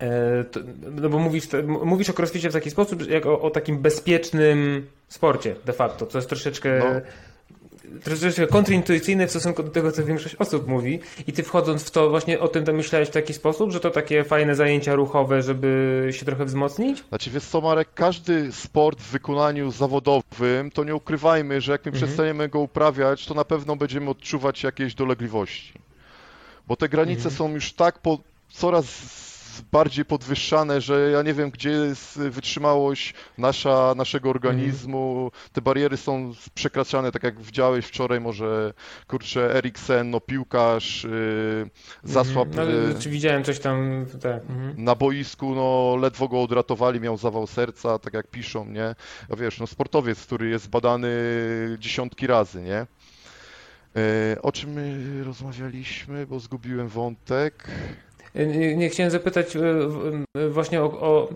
[0.00, 0.44] e,
[0.80, 1.44] no bo mówisz,
[1.84, 6.18] mówisz o crossficie w taki sposób, jak o, o takim bezpiecznym sporcie de facto, co
[6.18, 7.00] jest troszeczkę no
[8.04, 11.00] troszeczkę kontrintuicyjne w stosunku do tego, co większość osób mówi.
[11.26, 13.90] I ty wchodząc w to, właśnie o tym to myślałeś w taki sposób, że to
[13.90, 17.04] takie fajne zajęcia ruchowe, żeby się trochę wzmocnić?
[17.08, 21.92] Znaczy, wiesz co, Marek, każdy sport w wykonaniu zawodowym, to nie ukrywajmy, że jak my
[21.92, 22.06] mhm.
[22.06, 25.72] przestaniemy go uprawiać, to na pewno będziemy odczuwać jakieś dolegliwości.
[26.68, 27.36] Bo te granice mhm.
[27.36, 29.29] są już tak po, coraz
[29.60, 35.30] bardziej podwyższane, że ja nie wiem, gdzie jest wytrzymałość nasza, naszego organizmu.
[35.52, 38.72] Te bariery są przekraczane, tak jak widziałeś wczoraj, może
[39.06, 41.70] kurczę, Eriksen, no piłkarz, yy,
[42.02, 42.48] zasłab.
[42.54, 42.62] No,
[43.00, 44.42] czy widziałem coś tam, tak.
[44.50, 44.84] Mhm.
[44.84, 48.94] Na boisku, no ledwo go odratowali, miał zawał serca, tak jak piszą, nie?
[49.32, 51.10] A wiesz, no sportowiec, który jest badany
[51.78, 52.86] dziesiątki razy, nie?
[53.96, 57.68] E, o czym my rozmawialiśmy, bo zgubiłem wątek.
[58.76, 59.60] Nie, chciałem zapytać e,
[60.34, 61.28] e, właśnie o, o,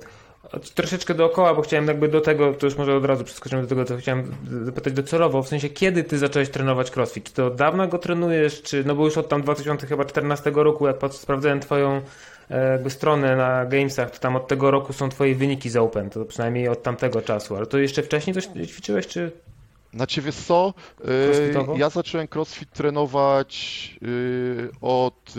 [0.74, 3.84] troszeczkę dookoła, bo chciałem jakby do tego, to już może od razu przeskoczymy do tego,
[3.84, 7.24] co chciałem zapytać docelowo, w sensie kiedy ty zacząłeś trenować crossfit?
[7.24, 10.96] Czy to od dawna go trenujesz, czy no bo już od tam 2014 roku, jak
[11.10, 12.00] sprawdzałem twoją
[12.50, 16.10] e, jakby stronę na Gamesach, to tam od tego roku są twoje wyniki z Open,
[16.10, 19.32] to przynajmniej od tamtego czasu, ale to jeszcze wcześniej coś ćwiczyłeś, czy...
[19.94, 21.76] Znaczy wiesz co, Crossfitowo?
[21.76, 23.90] ja zacząłem crossfit trenować
[24.80, 25.34] od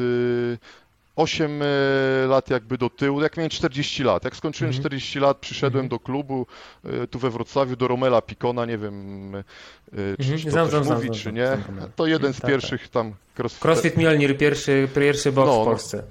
[1.16, 1.66] 8 e,
[2.28, 4.24] lat jakby do tyłu, jak miałem 40 lat.
[4.26, 4.82] Jak skończyłem Mhm.
[4.82, 5.90] 40 lat, przyszedłem Mhm.
[5.90, 6.48] do klubu
[6.86, 9.44] e, tu we Wrocławiu, do Romela Pikona, nie wiem e,
[9.94, 10.38] czy, Mhm.
[10.40, 11.58] czy to Znam, znam, mówi, znam, czy nie.
[11.96, 12.52] To jeden z Tak, tak.
[12.52, 13.62] pierwszych tam crossfit.
[13.62, 15.66] CrossFit Mjolnir, pierwszy, pierwszy box No, w no.
[15.66, 16.04] Polsce.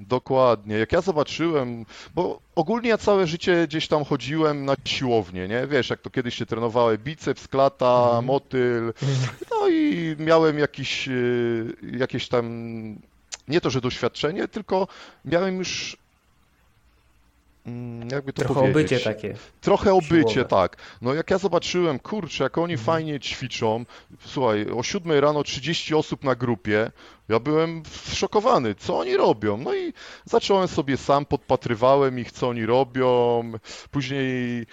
[0.00, 0.78] Dokładnie.
[0.78, 5.66] Jak ja zobaczyłem, bo ogólnie ja całe życie gdzieś tam chodziłem na siłownię, nie?
[5.66, 8.24] Wiesz, jak to kiedyś się trenowały biceps, klata, Mhm.
[8.24, 8.92] motyl.
[9.50, 11.08] No i miałem jakiś,
[11.98, 12.46] jakieś tam,
[13.52, 14.88] nie to, że doświadczenie, tylko
[15.24, 15.96] miałem już,
[17.66, 18.92] mm, jakby to Trochę powiedzieć.
[18.92, 19.34] obycie takie.
[19.60, 20.44] Trochę obycie, siłowe.
[20.44, 20.76] tak.
[21.02, 22.86] No jak ja zobaczyłem, kurczę, jak oni Mhm.
[22.86, 23.84] fajnie ćwiczą,
[24.26, 26.90] słuchaj, o 7 rano 30 osób na grupie,
[27.28, 29.56] ja byłem zszokowany, co oni robią.
[29.56, 29.92] No i
[30.24, 33.42] zacząłem sobie sam, podpatrywałem ich, co oni robią.
[33.90, 34.66] Później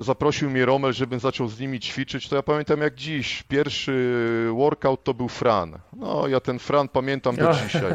[0.00, 3.42] zaprosił mnie Romel, żebym zaczął z nimi ćwiczyć, to ja pamiętam jak dziś.
[3.42, 4.16] Pierwszy
[4.56, 5.78] workout to był Fran.
[5.96, 7.54] No, ja ten Fran pamiętam do O.
[7.54, 7.92] dzisiaj.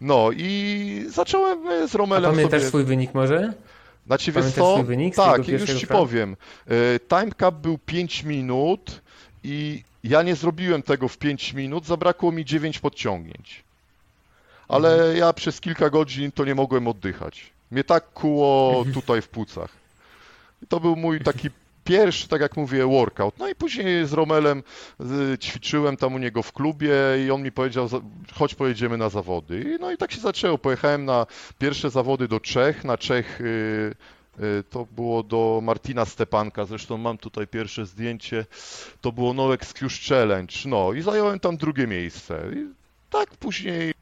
[0.00, 2.68] No i zacząłem y, z A Romelem pamiętasz sobie...
[2.68, 3.52] swój wynik może?
[4.06, 4.72] Znaczy, wiesz Pamiętasz co?
[4.72, 5.98] swój wynik Tak, już ci Fran?
[5.98, 6.36] powiem.
[6.66, 6.74] E,
[7.08, 9.02] Time cap był 5 minut
[9.44, 13.64] i ja nie zrobiłem tego w 5 minut, zabrakło mi 9 podciągnięć.
[14.72, 17.52] Ale ja przez kilka godzin to nie mogłem oddychać.
[17.70, 19.70] Mnie tak kuło tutaj w płucach.
[20.62, 21.50] I to był mój taki
[21.84, 23.38] pierwszy, tak jak mówię, workout.
[23.38, 24.62] No i później z Romelem
[25.34, 26.94] y, ćwiczyłem tam u niego w klubie
[27.26, 27.88] i on mi powiedział,
[28.34, 29.78] chodź pojedziemy na zawody.
[29.80, 30.58] No i tak się zaczęło.
[30.58, 31.26] Pojechałem na
[31.58, 33.44] pierwsze zawody do Czech, na Czech y,
[34.40, 38.46] y, to było do Martina Stepanka, zresztą mam tutaj pierwsze zdjęcie,
[39.00, 42.42] to było No Excuse Challenge, no i zająłem tam drugie miejsce.
[42.56, 42.81] I
[43.12, 43.94] tak później,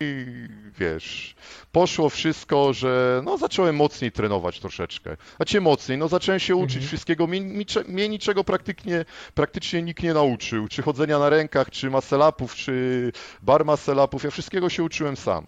[0.79, 1.35] wiesz,
[1.73, 5.17] poszło wszystko, że no zacząłem mocniej trenować troszeczkę.
[5.39, 6.89] A cię mocniej, no zacząłem się uczyć Mhm.
[6.89, 12.55] wszystkiego, mnie, mnie, niczego praktycznie, praktycznie nikt nie nauczył, czy chodzenia na rękach, czy maselapów,
[12.55, 12.73] czy
[13.43, 15.47] bar maselapów, ja wszystkiego się uczyłem sam.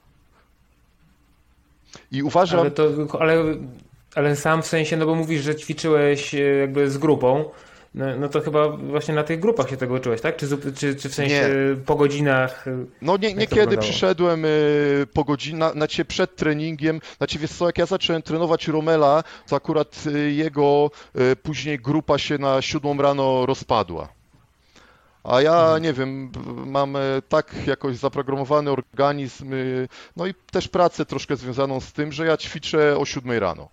[2.12, 2.88] I uważam, Ale to,
[3.20, 3.44] ale,
[4.14, 7.50] ale sam w sensie, no bo mówisz, że ćwiczyłeś e, jakby z grupą,
[7.94, 10.36] no, no to chyba właśnie na tych grupach się tego uczyłeś, tak?
[10.36, 11.50] Czy, czy, czy w sensie
[11.86, 12.68] po godzinach?
[12.68, 14.44] e, No nie, niekiedy przyszedłem przyszedłem
[15.12, 20.04] po godzinach, znaczy przed treningiem, znaczy wiesz co, jak ja zacząłem trenować Romela, to akurat
[20.06, 20.90] y, jego
[21.32, 24.08] y, później grupa się na siódmą rano rozpadła.
[25.24, 25.82] A ja Mhm.
[25.82, 26.32] nie wiem,
[26.66, 26.96] mam
[27.28, 32.36] tak jakoś zaprogramowany organizm, y, no i też pracę troszkę związaną z tym, że ja
[32.36, 33.68] ćwiczę o siódmej rano.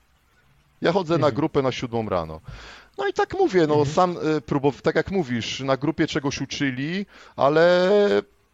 [0.82, 1.36] Ja chodzę na Mhm.
[1.36, 2.42] grupę na siódmą rano.
[3.00, 3.96] No i tak mówię, no Mhm.
[3.96, 7.90] sam próbowałem, tak jak mówisz, na grupie czegoś uczyli, ale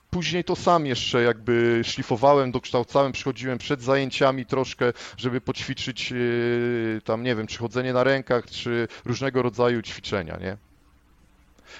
[0.09, 7.23] później to sam jeszcze jakby szlifowałem, dokształcałem, przychodziłem przed zajęciami troszkę, żeby poćwiczyć yy, tam,
[7.23, 10.57] nie wiem, czy chodzenie na rękach, czy różnego rodzaju ćwiczenia, nie?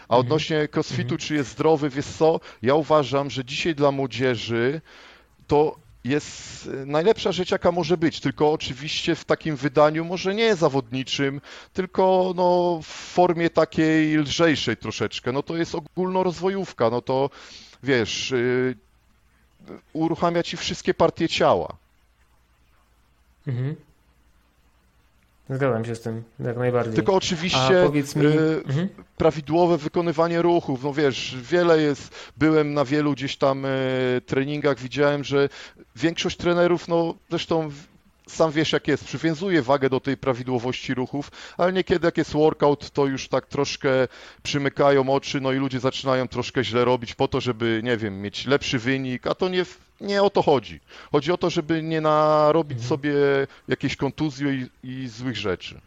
[0.07, 0.19] A Mhm.
[0.19, 1.17] odnośnie crossfitu, Mhm.
[1.17, 4.81] czy jest zdrowy, wiesz co, ja uważam, że dzisiaj dla młodzieży
[5.47, 10.55] to jest e, najlepsza rzecz, jaka może być, tylko oczywiście w takim wydaniu może nie
[10.55, 11.41] zawodniczym,
[11.73, 15.31] tylko no, w formie takiej lżejszej troszeczkę.
[15.31, 17.29] No to jest ogólnorozwojówka, no to
[17.83, 18.75] wiesz, y,
[19.93, 21.75] uruchamia ci wszystkie partie ciała.
[23.47, 23.75] Mhm.
[25.49, 26.93] Zgadzam się z tym, jak najbardziej.
[26.93, 28.89] Tylko oczywiście mi, y, mhm.
[29.17, 30.83] prawidłowe wykonywanie ruchów.
[30.83, 33.69] No wiesz, wiele jest, byłem na wielu gdzieś tam e,
[34.25, 35.49] treningach, widziałem, że
[35.95, 37.71] większość trenerów, no zresztą
[38.27, 42.89] sam wiesz jak jest, przywiązuje wagę do tej prawidłowości ruchów, ale niekiedy jak jest workout,
[42.91, 43.89] to już tak troszkę
[44.43, 48.45] przymykają oczy, no i ludzie zaczynają troszkę źle robić po to, żeby, nie wiem, mieć
[48.45, 50.79] lepszy wynik, a to nie, w- nie o to chodzi.
[51.11, 52.89] Chodzi o to, żeby nie narobić Mhm.
[52.89, 53.13] sobie
[53.67, 55.81] jakiejś kontuzji i, i złych rzeczy.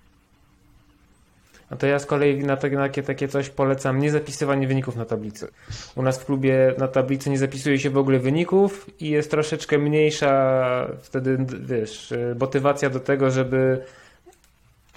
[1.71, 5.49] A to ja z kolei na takie, takie, coś polecam nie zapisywanie wyników na tablicy.
[5.97, 9.79] U nas w klubie na tablicy nie zapisuje się w ogóle wyników i jest troszeczkę
[9.79, 13.85] mniejsza wtedy, wiesz, y, motywacja do tego, żeby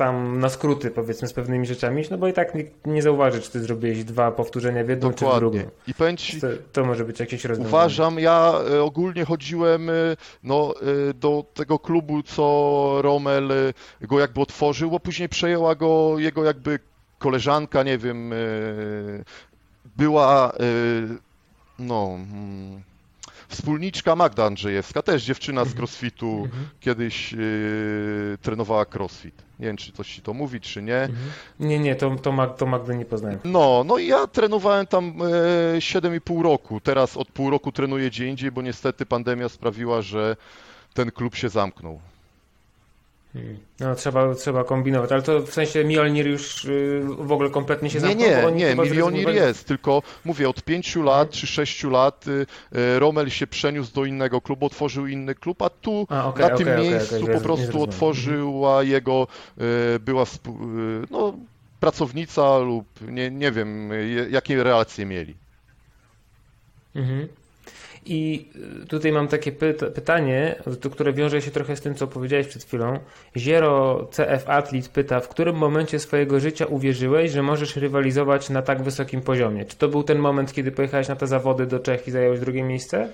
[0.02, 3.52] tam na skróty powiedzmy z pewnymi rzeczami, no bo i tak nikt nie zauważy, czy
[3.52, 5.60] ty zrobiłeś dwa powtórzenia w jedną czy w drugą.
[5.88, 7.76] I ci, To, to może być jakieś rozwiązanie.
[7.76, 9.94] Uważam, ja e, ogólnie chodziłem e,
[10.44, 10.74] no,
[11.10, 13.52] e, do tego klubu, co Rommel
[14.02, 16.80] go jakby otworzył, bo później przejęła go jego jakby
[17.20, 18.34] koleżanka, nie wiem,
[19.98, 20.54] była,
[21.80, 22.82] no, mm,
[23.52, 26.48] wspólniczka Magda Andrzejewska, też dziewczyna z crossfitu,
[26.80, 29.44] kiedyś y, trenowała crossfit.
[29.60, 31.10] Nie wiem, czy coś ci to mówi, czy nie.
[31.60, 33.40] Nie, nie, to, to, Mag, to Magdy nie poznałem.
[33.44, 35.06] No, no i ja trenowałem tam
[35.76, 36.80] e, 7,5 roku.
[36.80, 40.36] Teraz od pół roku trenuję gdzie indziej, bo niestety pandemia sprawiła, że
[40.94, 42.00] ten klub się zamknął.
[43.80, 48.00] No, trzeba, trzeba kombinować, ale to w sensie Mjolnir już y, w ogóle kompletnie się
[48.00, 48.56] Nie, zamknął?
[48.56, 52.46] nie, nie, Milionir zrezygnowali- jest, tylko mówię, od pięciu lat czy sześciu lat y,
[52.78, 56.58] y, Rommel się przeniósł do innego klubu, otworzył inny klub, a tu A, okej, na
[56.58, 59.28] tym okej, okej, miejscu po nie prostu otworzyła jego,
[60.00, 60.26] była
[61.12, 61.34] no,
[61.80, 63.89] pracownica lub nie, nie wiem,
[64.30, 65.36] jakie relacje mieli.
[66.96, 67.28] Mhm.
[68.06, 68.50] I
[68.84, 70.56] y, tutaj mam takie pyta pytanie,
[70.92, 73.00] które wiąże się trochę z tym, co powiedziałeś przed chwilą.
[73.38, 78.84] Ziero CF Atlet pyta, w którym momencie swojego życia uwierzyłeś, że możesz rywalizować na tak
[78.84, 79.66] wysokim poziomie?
[79.66, 82.64] Czy to był ten moment, kiedy pojechałeś na te zawody do Czech i zająłeś drugie
[82.64, 83.10] miejsce?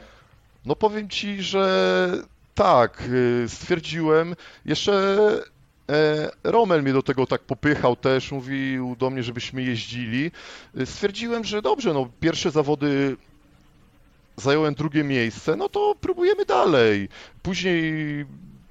[0.65, 2.12] No powiem ci, że
[2.56, 4.36] tak, y, stwierdziłem.
[4.65, 4.93] Jeszcze
[5.89, 10.32] e, Rommel mnie do tego tak popychał też, mówił do mnie, żebyśmy jeździli.
[10.80, 13.17] Y, Stwierdziłem, że dobrze, no pierwsze zawody
[14.38, 17.10] zająłem drugie miejsce, no to próbujemy dalej.
[17.43, 18.26] Później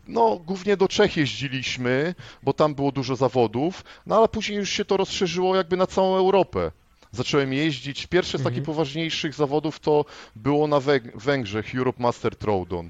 [0.09, 4.85] no, głównie do Czech jeździliśmy, bo tam było dużo zawodów, no ale później już się
[4.85, 6.71] to rozszerzyło jakby na całą Europę.
[7.13, 8.07] Zacząłem jeździć.
[8.07, 10.05] Pierwsze z takich poważniejszych zawodów to
[10.37, 12.89] było na Węg- Węgrzech, Europe Master Throwdown.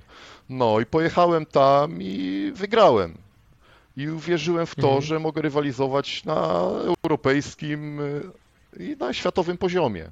[0.48, 3.18] No i pojechałem tam i wygrałem.
[3.96, 6.62] I uwierzyłem w to, że mogę rywalizować na
[7.04, 8.22] europejskim y,
[8.80, 10.10] i na światowym poziomie.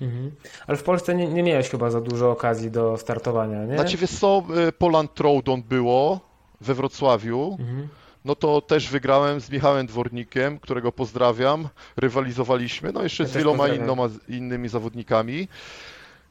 [0.00, 0.30] Mhm.
[0.66, 3.74] Ale w Polsce nie, nie miałeś chyba za dużo okazji do startowania, nie?
[3.74, 6.20] Znaczy wiesz co, y, Poland Throwdown było
[6.60, 7.56] we Wrocławiu.
[7.60, 7.88] Mhm.
[8.24, 11.68] No to też wygrałem z Michałem Dwornikiem, którego pozdrawiam.
[11.96, 15.48] Rywalizowaliśmy, no jeszcze Ja z wieloma innoma, innymi zawodnikami.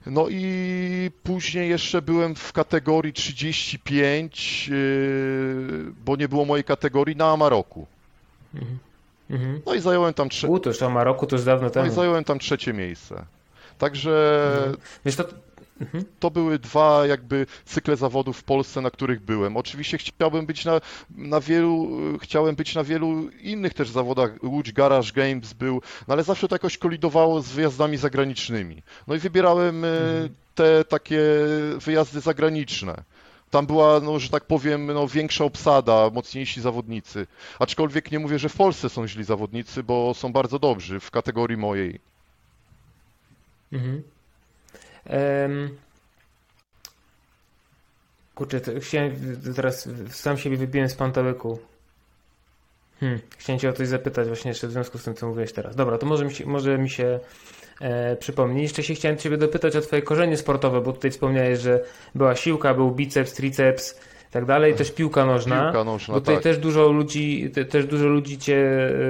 [0.05, 4.75] No i później jeszcze byłem w kategorii 35, yy,
[6.05, 7.85] bo nie było mojej kategorii na Amaroku.
[9.29, 9.61] Mhm.
[9.65, 11.87] No i zająłem tam, trze- U, to już o Maroku to już dawno no temu.
[11.87, 13.25] i zająłem tam trzecie miejsce.
[13.77, 14.73] Także
[15.05, 15.23] Wiesz, to,
[16.19, 19.57] to były dwa jakby cykle zawodów w Polsce, na których byłem.
[19.57, 21.89] Oczywiście chciałbym być na, na wielu,
[22.21, 24.31] chciałem być na wielu innych też zawodach.
[24.43, 28.83] Łódź Garage Games był, no ale zawsze to jakoś kolidowało z wyjazdami zagranicznymi.
[29.07, 29.89] No i wybierałem e,
[30.55, 31.21] te takie
[31.85, 33.03] wyjazdy zagraniczne.
[33.49, 37.27] Tam była, no, że tak powiem, no, większa obsada, mocniejsi zawodnicy.
[37.59, 41.57] Aczkolwiek nie mówię, że w Polsce są źli zawodnicy, bo są bardzo dobrzy w kategorii
[41.57, 41.99] mojej.
[43.73, 44.03] Mhm.
[45.05, 45.77] Em,
[48.35, 49.11] Kurczę, to chciałem
[49.55, 51.59] teraz sam siebie wybiłem z pantałyku.
[52.99, 55.75] Hmm, chciałem cię o coś zapytać właśnie jeszcze w związku z tym, co mówiłeś teraz.
[55.75, 57.19] Dobra, to może mi się, może mi się
[57.81, 58.61] e, przypomni.
[58.61, 61.83] Jeszcze się chciałem ciebie dopytać o twoje korzenie sportowe, bo tutaj wspomniałeś, że
[62.15, 63.99] była siłka, był biceps, triceps
[64.29, 65.63] i tak dalej, też piłka nożna.
[65.63, 66.43] Piłka nożna, Bo tutaj tak.
[66.43, 68.57] też dużo ludzi, te, też dużo ludzi cię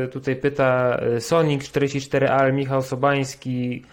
[0.03, 0.97] e, tutaj pyta.
[0.97, 3.83] e, Sonic 44Al, Michał Sobański,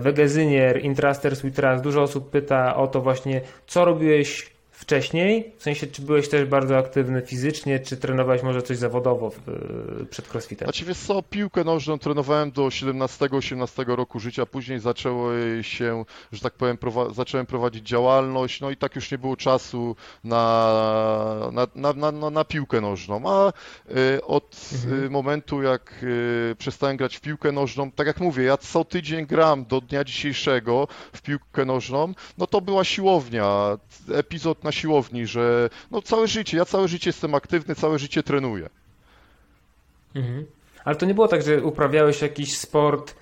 [0.00, 1.82] Wegezynier, Intraster Sweetras.
[1.82, 5.52] Dużo osób pyta o to właśnie, co robiłeś wcześniej?
[5.58, 9.30] W sensie, czy byłeś też bardzo aktywny fizycznie, czy trenowałeś może coś zawodowo
[10.02, 10.66] e, przed crossfitem?
[10.66, 15.30] Znaczy wiesz co, piłkę nożną trenowałem do 17-18 roku życia, później zaczęło
[15.62, 19.96] się, że tak powiem, prowa- zacząłem prowadzić działalność, no i tak już nie było czasu
[20.24, 20.42] na,
[21.52, 23.52] na, na, na, na, na piłkę nożną, a
[23.90, 24.70] y, od
[25.06, 26.04] y, momentu jak
[26.58, 30.88] przestałem grać w piłkę nożną, tak jak mówię, ja co tydzień gram do dnia dzisiejszego
[31.12, 33.78] w piłkę nożną, no to była siłownia,
[34.14, 38.68] epizod na siłowni, że no całe życie, ja całe życie jestem aktywny, całe życie trenuję.
[40.14, 40.46] Mhm.
[40.84, 43.14] Ale to nie było tak, że uprawiałeś jakiś sport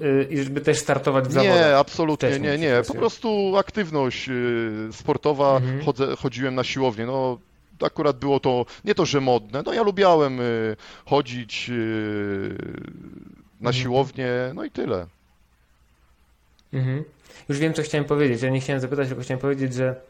[0.00, 1.56] y, i żeby też startować w zawodach?
[1.56, 2.82] Nie, absolutnie nie, nie.
[2.88, 5.84] Po prostu aktywność y, sportowa, Mhm.
[5.84, 7.06] chodzę, chodziłem na siłownię.
[7.06, 7.38] No,
[7.82, 9.62] akurat było to nie to, że modne.
[9.66, 11.70] No ja lubiałem y, chodzić
[13.60, 13.82] na Mhm.
[13.82, 15.06] siłownię, no i tyle.
[16.72, 17.04] Mhm.
[17.48, 18.42] Już wiem, co chciałem powiedzieć.
[18.42, 20.00] Ja nie chciałem zapytać, tylko chciałem powiedzieć, że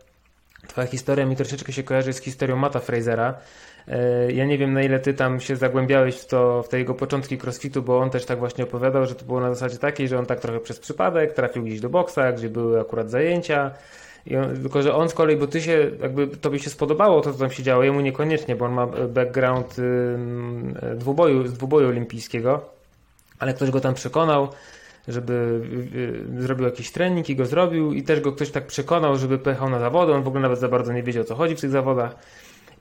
[0.68, 3.35] twoja historia mi troszeczkę się kojarzy z historią Mata Frasera.
[3.88, 6.94] E, Ja nie wiem, na ile ty tam się zagłębiałeś w to, w te jego
[6.94, 10.18] początki crossfitu, bo on też tak właśnie opowiadał, że to było na zasadzie takiej, że
[10.18, 13.70] on tak trochę przez przypadek trafił gdzieś do boksa, gdzie były akurat zajęcia.
[14.42, 17.38] On, tylko, że on z kolei, bo ty się, jakby tobie się spodobało to, co
[17.38, 19.77] tam się działo, jemu niekoniecznie, bo on ma background
[20.96, 22.64] dwuboju, z dwuboju olimpijskiego,
[23.38, 24.48] ale ktoś go tam przekonał,
[25.09, 25.33] żeby
[26.33, 29.38] y, y, zrobił jakiś trening i go zrobił i też go ktoś tak przekonał, żeby
[29.38, 30.12] pojechał na zawody.
[30.12, 32.14] On w ogóle nawet za bardzo nie wiedział, o co chodzi w tych zawodach.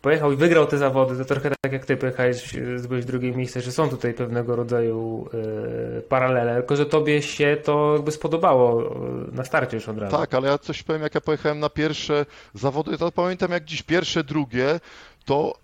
[0.01, 3.71] pojechał i wygrał te zawody, to trochę tak jak ty pojechałeś, zbyłeś drugie miejsce, że
[3.71, 5.29] są tutaj pewnego rodzaju
[5.97, 8.95] y, paralele, tylko że tobie się to jakby spodobało
[9.31, 10.17] na starcie już od razu.
[10.17, 13.83] Tak, ale ja coś powiem, jak ja pojechałem na pierwsze zawody, to pamiętam jak dziś
[13.83, 14.79] pierwsze, drugie,
[15.25, 15.62] to y,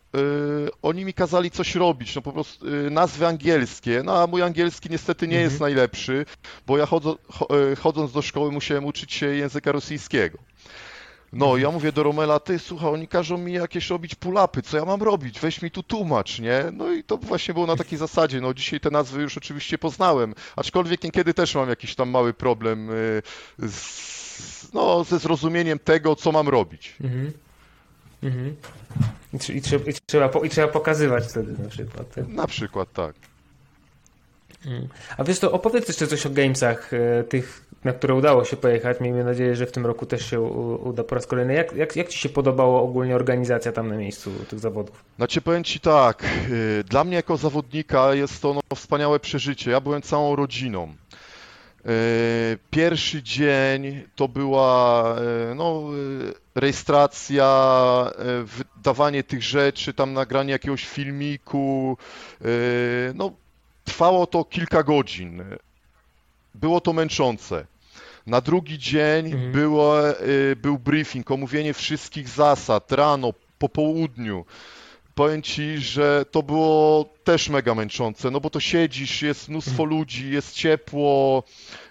[0.82, 4.89] oni mi kazali coś robić, no po prostu y, nazwy angielskie, no a mój angielski
[4.89, 5.72] niestety nie jest Mhm.
[5.72, 6.26] najlepszy,
[6.67, 10.38] bo ja chodzo, cho, y, chodząc do szkoły musiałem uczyć się języka rosyjskiego.
[11.34, 11.62] No, Mhm.
[11.62, 15.04] ja mówię do Romela, ty słuchaj, oni każą mi jakieś robić pull-upy, co ja mam
[15.04, 15.39] robić?
[15.39, 16.63] Weź mi tu tłumacz, nie?
[16.74, 18.41] No i to właśnie było na takiej zasadzie.
[18.41, 22.89] No dzisiaj te nazwy już oczywiście poznałem, aczkolwiek niekiedy też mam jakiś tam mały problem
[22.89, 23.22] y,
[23.69, 26.95] z, no, ze zrozumieniem tego, co mam robić.
[27.02, 27.32] Mhm.
[28.23, 28.55] Mhm.
[29.34, 32.15] I, i, trzeba, i, trzeba, I trzeba pokazywać wtedy na przykład.
[32.15, 32.27] tak?
[32.27, 33.15] Na przykład tak.
[35.17, 38.99] A wiesz to, opowiedz jeszcze coś o gamesach, e, tych, na które udało się pojechać.
[38.99, 41.53] Miejmy nadzieję, że w tym roku też się uda po raz kolejny.
[41.53, 45.03] Jak, jak, jak Ci się podobało ogólnie organizacja tam na miejscu tych zawodów?
[45.17, 49.71] Znaczy powiem Ci tak, y, dla mnie jako zawodnika jest to no, wspaniałe przeżycie.
[49.71, 50.93] Ja byłem całą rodziną.
[51.86, 55.15] Y, Pierwszy dzień to była
[55.52, 55.84] y, no,
[56.30, 58.12] y, rejestracja,
[58.44, 61.98] wydawanie tych rzeczy, tam nagranie jakiegoś filmiku.
[63.15, 63.32] No,
[63.86, 65.44] trwało to kilka godzin.
[66.56, 67.65] Było to męczące.
[68.28, 69.52] Na drugi dzień Mhm.
[69.52, 69.96] było,
[70.58, 74.46] był briefing, omówienie wszystkich zasad rano, po południu.
[75.19, 80.32] Powiem ci, że to było też mega męczące, no bo to siedzisz, jest mnóstwo ludzi,
[80.32, 81.43] jest ciepło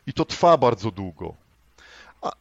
[0.06, 1.34] i to trwa bardzo długo.
[2.22, 2.32] A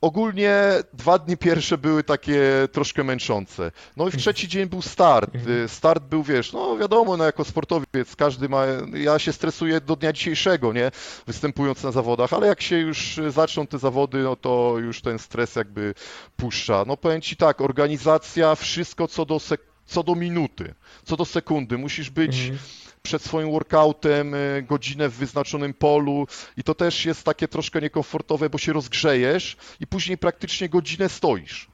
[0.00, 0.54] ogólnie
[0.92, 2.42] dwa dni pierwsze były takie
[2.72, 3.72] troszkę męczące.
[3.96, 5.30] No i w trzeci dzień był start.
[5.34, 8.64] Y, Start był, wiesz, no wiadomo, no jako sportowiec każdy ma,
[8.94, 10.90] ja się stresuję do dnia dzisiejszego, nie,
[11.26, 15.56] występując na zawodach, ale jak się już zaczną te zawody, no to już ten stres
[15.56, 15.94] jakby
[16.36, 16.84] puszcza.
[16.86, 21.78] No powiem ci tak, organizacja, wszystko co do sek- co do minuty, co do sekundy.
[21.78, 22.58] Musisz być Mhm.
[23.02, 28.50] przed swoim workoutem y, godzinę w wyznaczonym polu i to też jest takie troszkę niekomfortowe,
[28.50, 31.68] bo się rozgrzejesz i później praktycznie godzinę stoisz.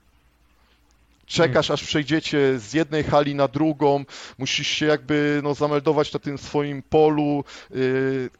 [1.26, 4.04] Czekasz, aż przejdziecie z jednej hali na drugą,
[4.38, 7.44] musisz się jakby no, zameldować na tym swoim polu.
[7.76, 8.30] y,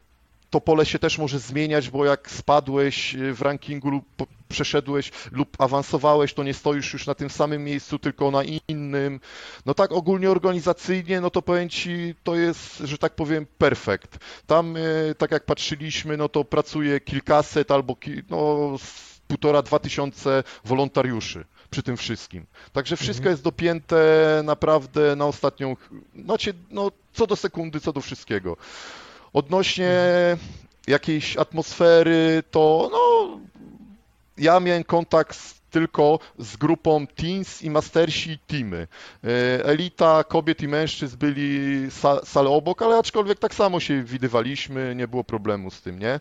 [0.51, 4.05] To pole się też może zmieniać, bo jak spadłeś y, w rankingu lub
[4.49, 9.21] przeszedłeś lub awansowałeś, to nie stoisz już na tym samym miejscu, tylko na innym.
[9.67, 14.19] No tak ogólnie organizacyjnie, no to powiem Ci, to jest, że tak powiem, perfekt.
[14.47, 18.77] Tam, y, tak jak patrzyliśmy, no to pracuje kilkaset albo ki, no,
[19.29, 22.47] półtora, dwa tysiące wolontariuszy przy tym wszystkim.
[22.73, 23.97] Także wszystko jest dopięte
[24.45, 25.77] naprawdę na ostatnią,
[26.25, 28.57] znaczy, no co do sekundy, co do wszystkiego.
[29.33, 29.93] Odnośnie
[30.87, 33.38] jakiejś atmosfery, to no,
[34.38, 38.87] ja miałem kontakt z, tylko z grupą Teens i Mastersi Teamy.
[39.25, 44.95] E, Elita kobiet i mężczyzn byli sa, salę obok, ale aczkolwiek tak samo się widywaliśmy,
[44.95, 46.21] nie było problemu z tym, nie?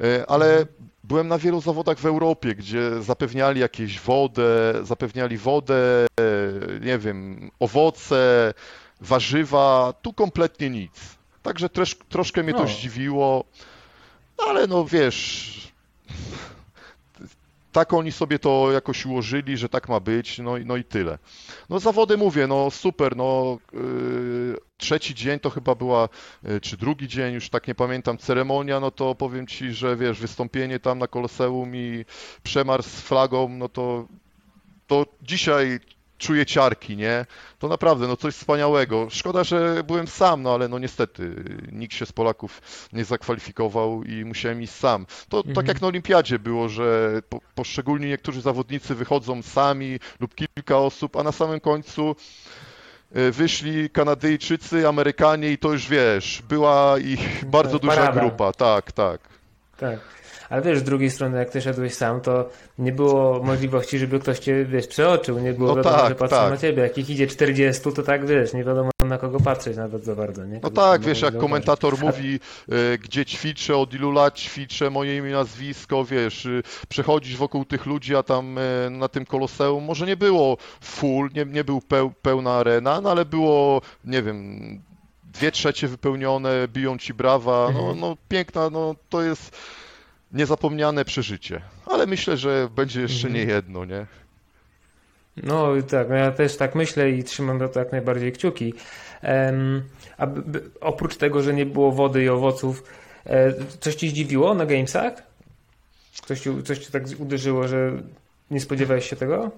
[0.00, 0.66] E, Ale
[1.04, 7.50] byłem na wielu zawodach w Europie, gdzie zapewniali jakieś wodę, zapewniali wodę, e, nie wiem,
[7.60, 8.54] owoce,
[9.00, 11.16] warzywa, tu kompletnie nic.
[11.44, 12.66] Także trosz, troszkę mnie to O.
[12.66, 13.44] zdziwiło,
[14.38, 15.50] no ale no wiesz,
[17.72, 21.18] tak oni sobie to jakoś ułożyli, że tak ma być, no, i- no i tyle.
[21.70, 26.08] No zawody mówię, no super, no yy, trzeci dzień to chyba była,
[26.42, 30.20] yy, czy drugi dzień, już tak nie pamiętam, ceremonia, no to powiem Ci, że wiesz,
[30.20, 32.04] wystąpienie tam na Koloseum i
[32.42, 34.06] przemarsz z flagą, no to,
[34.86, 35.80] to dzisiaj
[36.24, 37.26] czuję ciarki, nie?
[37.58, 39.06] To naprawdę, no coś wspaniałego.
[39.10, 41.34] Szkoda, że byłem sam, no ale no niestety
[41.72, 42.60] nikt się z Polaków
[42.92, 45.06] nie zakwalifikował i musiałem iść sam.
[45.28, 45.66] To tak Mhm.
[45.66, 51.22] jak na Olimpiadzie było, że po, poszczególni niektórzy zawodnicy wychodzą sami lub kilka osób, a
[51.22, 52.16] na samym końcu
[53.16, 58.20] y, wyszli Kanadyjczycy, Amerykanie i to już wiesz, była ich bardzo duża Parada.
[58.20, 59.20] grupa, tak, tak.
[59.76, 59.98] Tak.
[60.50, 64.38] Ale wiesz, z drugiej strony, jak ty szedłeś sam, to nie było możliwości, żeby ktoś
[64.38, 65.38] cię, wiesz, przeoczył.
[65.38, 66.50] Nie było No wiadomo, tak, że patrzą tak.
[66.50, 66.82] na ciebie.
[66.82, 70.44] Jak ich idzie 40, to tak, wiesz, nie wiadomo na kogo patrzeć nawet za bardzo,
[70.44, 70.60] nie?
[70.62, 71.40] No tak, tam wiesz, jak zauważyć.
[71.40, 72.40] komentator mówi,
[72.94, 77.86] y, gdzie ćwiczę, od ilu lat ćwiczę, moje imię, nazwisko, wiesz, y, przechodzisz wokół tych
[77.86, 82.12] ludzi, a tam y, na tym koloseum może nie było full, nie, nie był peł,
[82.22, 84.58] pełna arena, no ale było, nie wiem,
[85.24, 88.00] dwie trzecie wypełnione, biją ci brawa, no, Mhm.
[88.00, 89.56] no piękna, no to jest
[90.34, 91.60] niezapomniane przeżycie.
[91.86, 93.34] Ale myślę, że będzie jeszcze Mhm.
[93.34, 94.06] nie jedno, nie?
[95.42, 98.74] No tak, no ja też tak myślę i trzymam za to jak najbardziej kciuki.
[99.22, 99.82] Em,
[100.18, 100.26] a
[100.80, 102.84] oprócz tego, że nie było wody i owoców,
[103.26, 105.14] e, coś ci zdziwiło na Gamesach?
[106.26, 107.92] Coś ci, coś ci tak uderzyło, że
[108.50, 109.50] nie spodziewałeś się tego?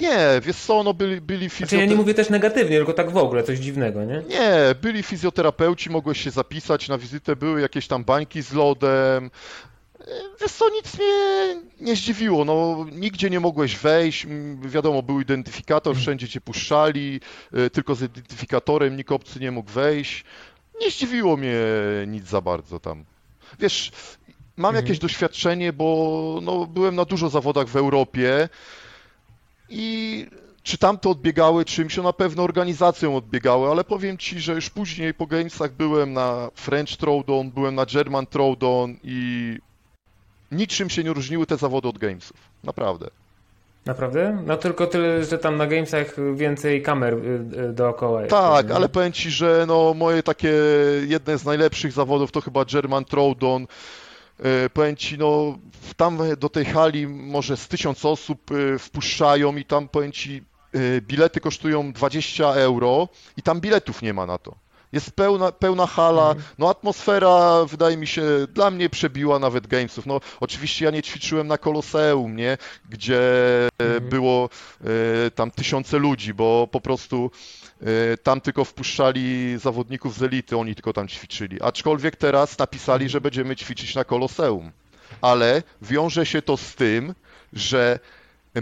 [0.00, 3.16] Nie, wiesz co, no byli, byli Znaczy ja nie mówię też negatywnie, tylko tak w
[3.16, 4.22] ogóle, coś dziwnego, nie?
[4.28, 9.30] Nie, byli fizjoterapeuci, mogłeś się zapisać na wizytę, były jakieś tam bańki z lodem.
[10.04, 14.26] E, Wiesz co, nic mnie nie zdziwiło, no nigdzie nie mogłeś wejść,
[14.62, 17.20] wiadomo, był identyfikator, wszędzie cię puszczali,
[17.52, 20.24] e, tylko z identyfikatorem nikt obcy nie mógł wejść.
[20.80, 21.56] Nie zdziwiło mnie
[22.06, 23.04] nic za bardzo tam.
[23.60, 23.90] Wiesz,
[24.56, 24.84] mam Mhm.
[24.84, 28.48] jakieś doświadczenie, bo no, byłem na dużo zawodach w Europie
[29.68, 30.26] i
[30.62, 35.26] czy tamte odbiegały czymś, na pewno organizacją odbiegały, ale powiem Ci, że już później po
[35.26, 39.58] Gamesach byłem na French Throwdown, byłem na German Throwdown i
[40.54, 42.36] niczym się nie różniły te zawody od Gamesów.
[42.64, 43.10] Naprawdę.
[43.86, 44.42] Naprawdę?
[44.46, 47.18] No tylko tyle, że tam na Gamesach więcej kamer y,
[47.68, 48.30] y, dookoła jest.
[48.30, 50.52] Tak, ale powiem Ci, że no moje takie
[51.06, 53.66] jedne z najlepszych zawodów to chyba German Throwdown.
[54.42, 55.58] E, Powiem Ci, no
[55.96, 60.42] tam do tej hali może z tysiąc osób wpuszczają i tam powiem Ci
[61.00, 64.54] bilety kosztują 20 euro i tam biletów nie ma na to.
[64.94, 70.06] Jest pełna, pełna hala, no atmosfera wydaje mi się dla mnie przebiła nawet Gamesów.
[70.06, 72.58] No oczywiście ja nie ćwiczyłem na Koloseum, nie?
[72.88, 73.20] Gdzie
[73.78, 74.48] e, było
[74.80, 77.30] e, tam tysiące ludzi, bo po prostu
[77.80, 81.62] e, tam tylko wpuszczali zawodników z elity, oni tylko tam ćwiczyli.
[81.62, 84.72] Aczkolwiek teraz napisali, że będziemy ćwiczyć na Koloseum.
[85.20, 87.14] Ale wiąże się to z tym,
[87.52, 87.98] że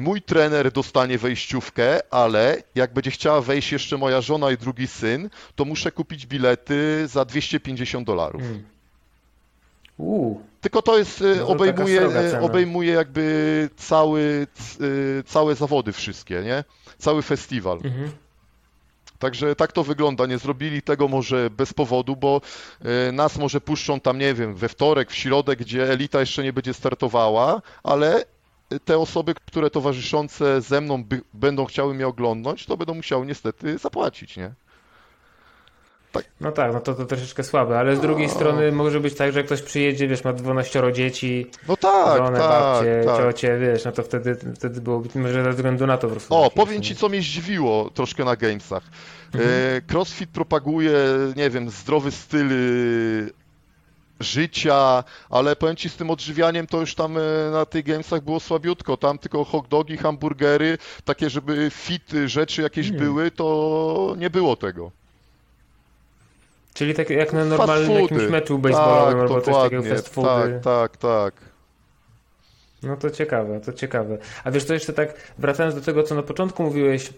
[0.00, 5.30] mój trener dostanie wejściówkę, ale jak będzie chciała wejść jeszcze moja żona i drugi syn,
[5.56, 8.42] to muszę kupić bilety za 250 dolarów.
[8.42, 8.62] Mm.
[9.98, 14.46] Uuu, Tylko to jest, e, No to obejmuje, e, obejmuje jakby cały,
[15.20, 16.64] e, całe zawody wszystkie, nie?
[16.98, 17.76] Cały festiwal.
[17.84, 18.10] mhm.
[19.18, 20.26] Także tak to wygląda.
[20.26, 22.40] Nie zrobili tego może bez powodu, bo
[23.12, 26.74] nas może puszczą tam, nie wiem, we wtorek, w środę, gdzie elita jeszcze nie będzie
[26.74, 28.24] startowała, ale
[28.80, 33.78] te osoby, które towarzyszące ze mną by, będą chciały mnie oglądać, to będą musiały niestety
[33.78, 34.52] zapłacić, nie?
[36.40, 38.32] No tak, no to, to troszeczkę słabe, ale z drugiej No.
[38.34, 42.48] strony może być tak, że ktoś przyjedzie, wiesz, ma 12 dzieci, No tak, żonę, tak,
[42.50, 43.18] babcie, tak.
[43.18, 46.34] ciocie, wiesz, no to wtedy, wtedy było może ze względu na to po prostu.
[46.34, 46.82] O, powiem?
[46.82, 48.82] Ci, co mnie zdziwiło troszkę na Gamesach.
[49.34, 49.50] Mhm.
[49.76, 50.92] E, CrossFit propaguje,
[51.36, 52.48] nie wiem, zdrowy styl
[54.22, 57.20] życia, ale powiem Ci, z tym odżywianiem to już tam e,
[57.52, 58.96] na tych Gamesach było słabiutko.
[58.96, 63.00] Tam tylko hot dogi, hamburgery, takie, żeby fit rzeczy jakieś Mm.
[63.00, 64.90] były, to nie było tego.
[66.74, 70.60] Czyli tak jak na normalnym jakimś meczu baseballowym tak, albo coś takiego fast foody.
[70.62, 71.34] tak, tak, tak.
[72.82, 74.18] No to ciekawe, to ciekawe.
[74.44, 77.12] A wiesz, to jeszcze tak wracając do tego, co na początku mówiłeś,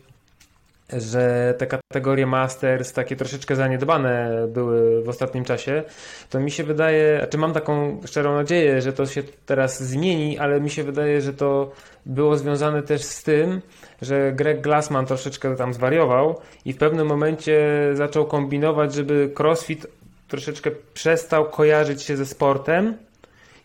[0.93, 5.83] że te kategorie Masters takie troszeczkę zaniedbane były w ostatnim czasie,
[6.31, 10.61] to mi się wydaje, znaczy mam taką szczerą nadzieję, że to się teraz zmieni, ale
[10.61, 11.73] mi się wydaje, że to
[12.07, 13.61] było związane też z tym,
[14.03, 19.87] że Greg Glassman troszeczkę tam zwariował i w pewnym momencie zaczął kombinować, żeby CrossFit
[20.29, 22.97] troszeczkę przestał kojarzyć się ze sportem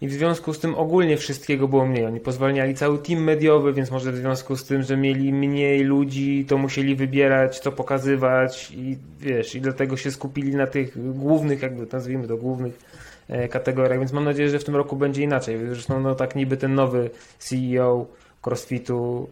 [0.02, 2.06] i w związku z tym ogólnie wszystkiego było mniej.
[2.06, 6.46] Oni pozwalniali cały team mediowy, więc może w związku z tym, że mieli mniej ludzi,
[6.48, 11.88] to musieli wybierać, co pokazywać i wiesz, i dlatego się skupili na tych głównych, jakby
[11.92, 12.80] nazwijmy to głównych
[13.28, 15.60] e, kategoriach, więc mam nadzieję, że w tym roku będzie inaczej.
[15.70, 18.06] Zresztą no tak niby ten nowy CEO
[18.42, 19.30] CrossFitu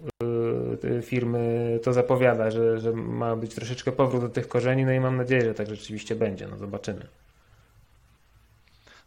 [0.84, 4.92] y, y, firmy to zapowiada, że, że ma być troszeczkę powrót do tych korzeni, no
[4.92, 7.08] i mam nadzieję, że tak rzeczywiście będzie, no zobaczymy.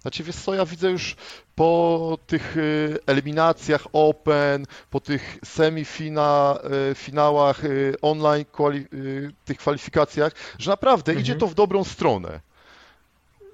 [0.02, 1.16] Znaczy, wiesz co, ja widzę już
[1.54, 7.62] po tych y, eliminacjach Open, po tych semifinałach
[8.02, 12.40] online, kwali, y, tych kwalifikacjach, że naprawdę idzie to w dobrą stronę.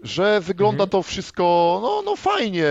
[0.02, 0.90] Że wygląda Mhm.
[0.90, 2.66] to wszystko, no, no fajnie,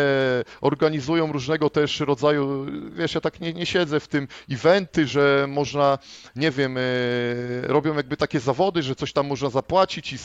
[0.61, 5.97] organizują różnego też rodzaju, wiesz, ja tak nie, nie siedzę w tym eventy, że można,
[6.35, 10.17] nie wiem, y, robią jakby takie zawody, że coś tam można zapłacić i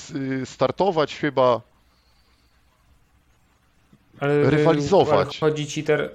[0.42, 1.60] y, startować chyba.
[4.20, 5.38] Ale, Rywalizować.
[5.42, 6.10] Ale chodzi ci teraz.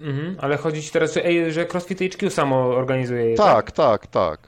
[0.00, 4.06] Mhm, ale chodzi ci teraz, że, ej, że CrossFit HQ samo organizuje je, Tak, tak,
[4.06, 4.38] tak.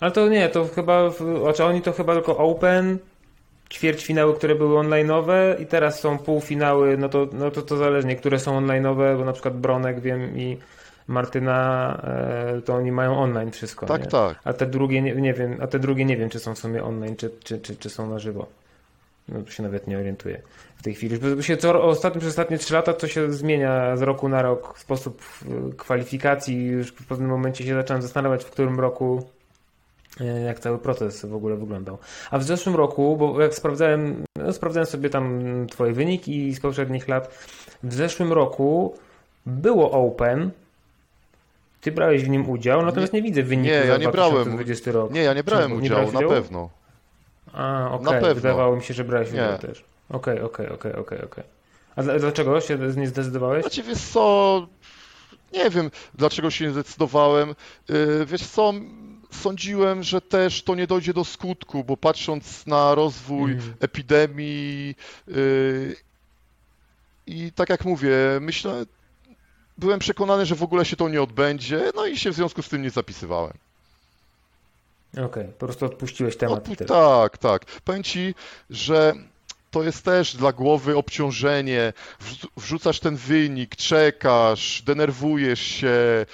[0.00, 1.10] Ale to nie, to chyba,
[1.42, 2.98] znaczy oni to chyba tylko Open,
[3.72, 8.38] ćwierćfinały, które były online'owe i teraz są półfinały, no to, no to, to zależnie, które
[8.38, 10.58] są online'owe, bo na przykład Bronek wiem i
[11.06, 14.10] Martyna, e, to oni mają online wszystko, Tak, nie?
[14.10, 14.38] tak.
[14.44, 16.84] A te drugie nie, nie wiem, a te drugie nie wiem, czy są w sumie
[16.84, 18.46] online, czy, czy, czy, czy są na żywo.
[19.28, 20.42] No tu się nawet nie orientuję
[20.76, 21.18] w tej chwili.
[21.18, 24.78] Bo się co, ostatnie, przez ostatnie 3 lata to się zmienia z roku na rok
[24.78, 25.22] sposób
[25.72, 26.66] y, kwalifikacji.
[26.66, 29.28] Już w pewnym momencie się zacząłem zastanawiać, w którym roku
[30.20, 31.98] y, jak cały proces w ogóle wyglądał.
[32.30, 37.08] A w zeszłym roku, bo jak sprawdzałem, no, sprawdzałem sobie tam twoje wyniki z poprzednich
[37.08, 37.46] lat,
[37.82, 38.94] w zeszłym roku
[39.46, 40.50] było Open
[41.82, 45.06] Ty brałeś w nim udział, natomiast nie, nie widzę wyniku nie, ja nie 2020 brałem,
[45.06, 45.14] rok.
[45.14, 46.70] Nie, ja nie brałem udziału, na pewno.
[47.52, 48.20] A, okej, okay.
[48.20, 48.34] pewno.
[48.34, 49.84] wydawało mi się, że brałeś udział też.
[50.10, 51.44] Okej, okej, okej, okej, okej.
[51.96, 53.62] A dlaczego się nie zdecydowałeś?
[53.62, 54.66] Znaczy, wiesz co,
[55.52, 57.54] nie wiem, dlaczego się nie zdecydowałem.
[57.88, 58.72] Yy, wiesz co,
[59.30, 63.74] sądziłem, że też to nie dojdzie do skutku, bo patrząc na rozwój mm.
[63.80, 64.94] epidemii
[65.26, 65.96] yy,
[67.26, 68.84] i tak jak mówię, myślę,
[69.78, 72.68] byłem przekonany, że w ogóle się to nie odbędzie, no i się w związku z
[72.68, 73.52] tym nie zapisywałem.
[75.12, 76.58] Okej, okay, po prostu odpuściłeś temat.
[76.58, 77.64] Odpu tak, tak.
[77.84, 78.34] Powiem Ci,
[78.70, 79.12] że
[79.70, 81.92] to jest też dla głowy obciążenie.
[82.56, 86.26] Wrzucasz ten wynik, czekasz, denerwujesz się.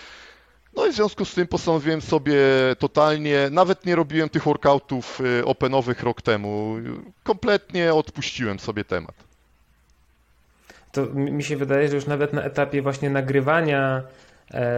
[0.77, 2.37] No i w związku z tym postanowiłem sobie
[2.79, 6.77] totalnie, nawet nie robiłem tych workoutów y, openowych rok temu.
[7.25, 9.15] Kompletnie odpuściłem sobie temat.
[10.93, 14.03] To mi się wydaje, że już nawet na etapie właśnie nagrywania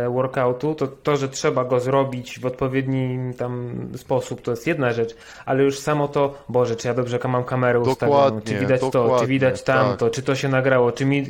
[0.09, 5.17] workoutu, to to, że trzeba go zrobić w odpowiedni tam sposób, to jest jedna rzecz,
[5.47, 9.27] ale już samo to, Boże, czy ja dobrze mam kamerę ustawioną, czy widać to, czy
[9.27, 10.15] widać tamto, tak.
[10.15, 11.27] czy to się nagrało, czy mi...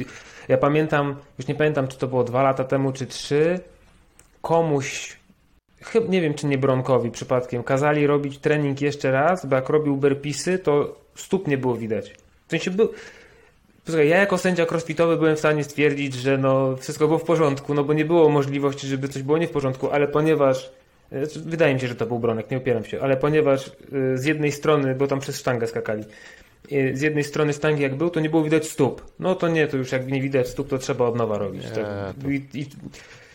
[0.49, 3.61] Ja pamiętam, już nie pamiętam, czy to było dwa lata temu, czy trzy,
[4.43, 5.17] komuś,
[5.81, 9.97] chyba nie wiem, czy nie Bronkowi przypadkiem, kazali robić trening jeszcze raz, bo jak robił
[9.97, 12.15] burpisy, to stóp nie było widać.
[12.47, 12.89] W sensie był
[13.91, 17.75] Słuchaj, ja jako sędzia crossfitowy byłem w stanie stwierdzić, że no wszystko było w porządku,
[17.75, 20.71] no bo nie było możliwości, żeby coś było nie w porządku, ale ponieważ
[21.13, 24.25] znaczy, wydaje mi się, że to był Bronek, nie upieram się, ale ponieważ y, z
[24.25, 26.05] jednej strony, bo tam przez sztangę skakali,
[26.71, 29.13] z jednej strony sztangi jak był, to nie było widać stóp.
[29.19, 31.63] No to nie, to już jak nie widać stóp, to trzeba od nowa robić.
[31.63, 31.85] Nie, tak.
[32.23, 32.31] to...
[32.31, 32.67] I, i,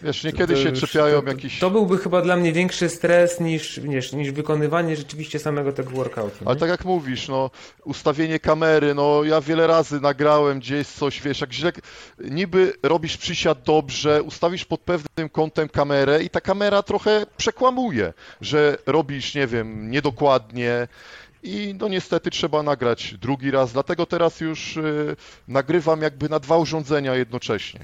[0.01, 1.59] Wiesz, niekiedy się czepiają to, jakiś...
[1.59, 6.37] To byłby chyba dla mnie większy stres niż, niż, niż wykonywanie rzeczywiście samego tego workoutu.
[6.45, 7.51] Ale tak jak mówisz, no,
[7.83, 11.71] ustawienie kamery, no ja wiele razy nagrałem gdzieś coś, wiesz, jak źle,
[12.19, 18.77] niby robisz przysiad dobrze, ustawisz pod pewnym kątem kamerę i ta kamera trochę przekłamuje, że
[18.85, 20.87] robisz, nie wiem, niedokładnie,
[21.45, 25.15] i no niestety trzeba nagrać drugi raz, dlatego teraz już y,
[25.47, 27.79] nagrywam jakby na dwa urządzenia jednocześnie.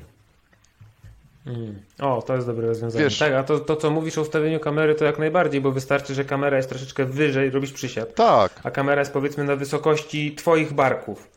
[1.46, 1.82] Mm.
[2.00, 3.04] O, to jest dobre rozwiązanie.
[3.04, 6.14] Wiesz, tak, a to, to, co mówisz o ustawieniu kamery, to jak najbardziej, bo wystarczy,
[6.14, 8.16] że kamera jest troszeczkę wyżej, robisz przysiad.
[8.16, 8.52] Tak.
[8.64, 11.28] A kamera jest powiedzmy na wysokości twoich barków.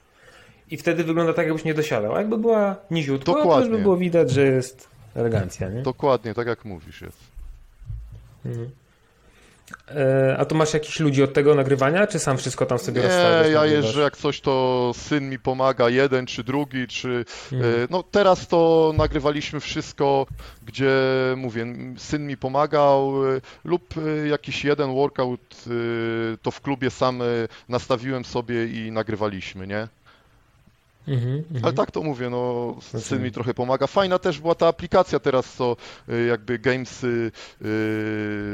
[0.70, 2.14] I wtedy wygląda tak, jakbyś nie dosiadał.
[2.14, 3.52] A jakby była niziutko, Dokładnie.
[3.52, 5.82] to już by było widać, że jest elegancja, nie?
[5.82, 7.18] Dokładnie, tak jak mówisz jest.
[8.44, 8.70] Mhm.
[9.90, 13.46] E, a tu masz jakichś ludzi od tego nagrywania, czy sam wszystko tam sobie rozstawiasz?
[13.46, 17.24] Nie, ja jeżdżę jak coś, to syn mi pomaga, jeden czy drugi, czy...
[17.50, 17.68] Hmm.
[17.90, 20.26] No teraz to nagrywaliśmy wszystko,
[20.66, 20.92] gdzie
[21.36, 21.66] mówię,
[21.96, 23.94] syn mi pomagał e, lub
[24.30, 25.64] jakiś jeden workout
[26.42, 27.22] to w klubie sam
[27.68, 29.88] nastawiłem sobie i nagrywaliśmy, nie?
[31.08, 33.86] Mm-hmm, Ale tak to mówię, no syn mi trochę pomaga.
[33.86, 35.76] Fajna też była ta aplikacja teraz, co
[36.08, 37.68] y, jakby Gamesy yy,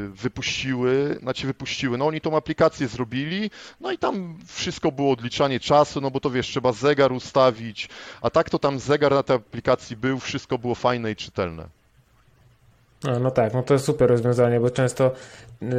[0.09, 6.01] wypuściły, znaczy wypuściły, no oni tą aplikację zrobili, no i tam wszystko było odliczanie czasu,
[6.01, 7.89] no bo to wiesz, trzeba zegar ustawić,
[8.21, 11.80] a tak to tam zegar na tej aplikacji był, wszystko było fajne i czytelne.
[13.03, 15.11] No, no tak, no to jest super rozwiązanie, bo często
[15.61, 15.69] yy,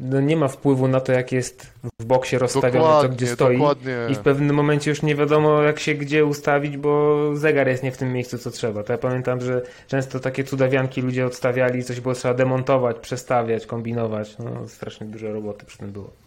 [0.00, 3.58] no nie ma wpływu na to, jak jest w boksie rozstawione, dokładnie, co gdzie stoi.
[3.58, 3.96] Dokładnie.
[4.10, 7.92] I w pewnym momencie już nie wiadomo, jak się gdzie ustawić, bo zegar jest nie
[7.92, 8.82] w tym miejscu, co trzeba.
[8.82, 14.38] To ja pamiętam, że często takie cudawianki ludzie odstawiali, coś było trzeba demontować, przestawiać, kombinować.
[14.38, 16.23] No, strasznie dużo roboty przy tym było.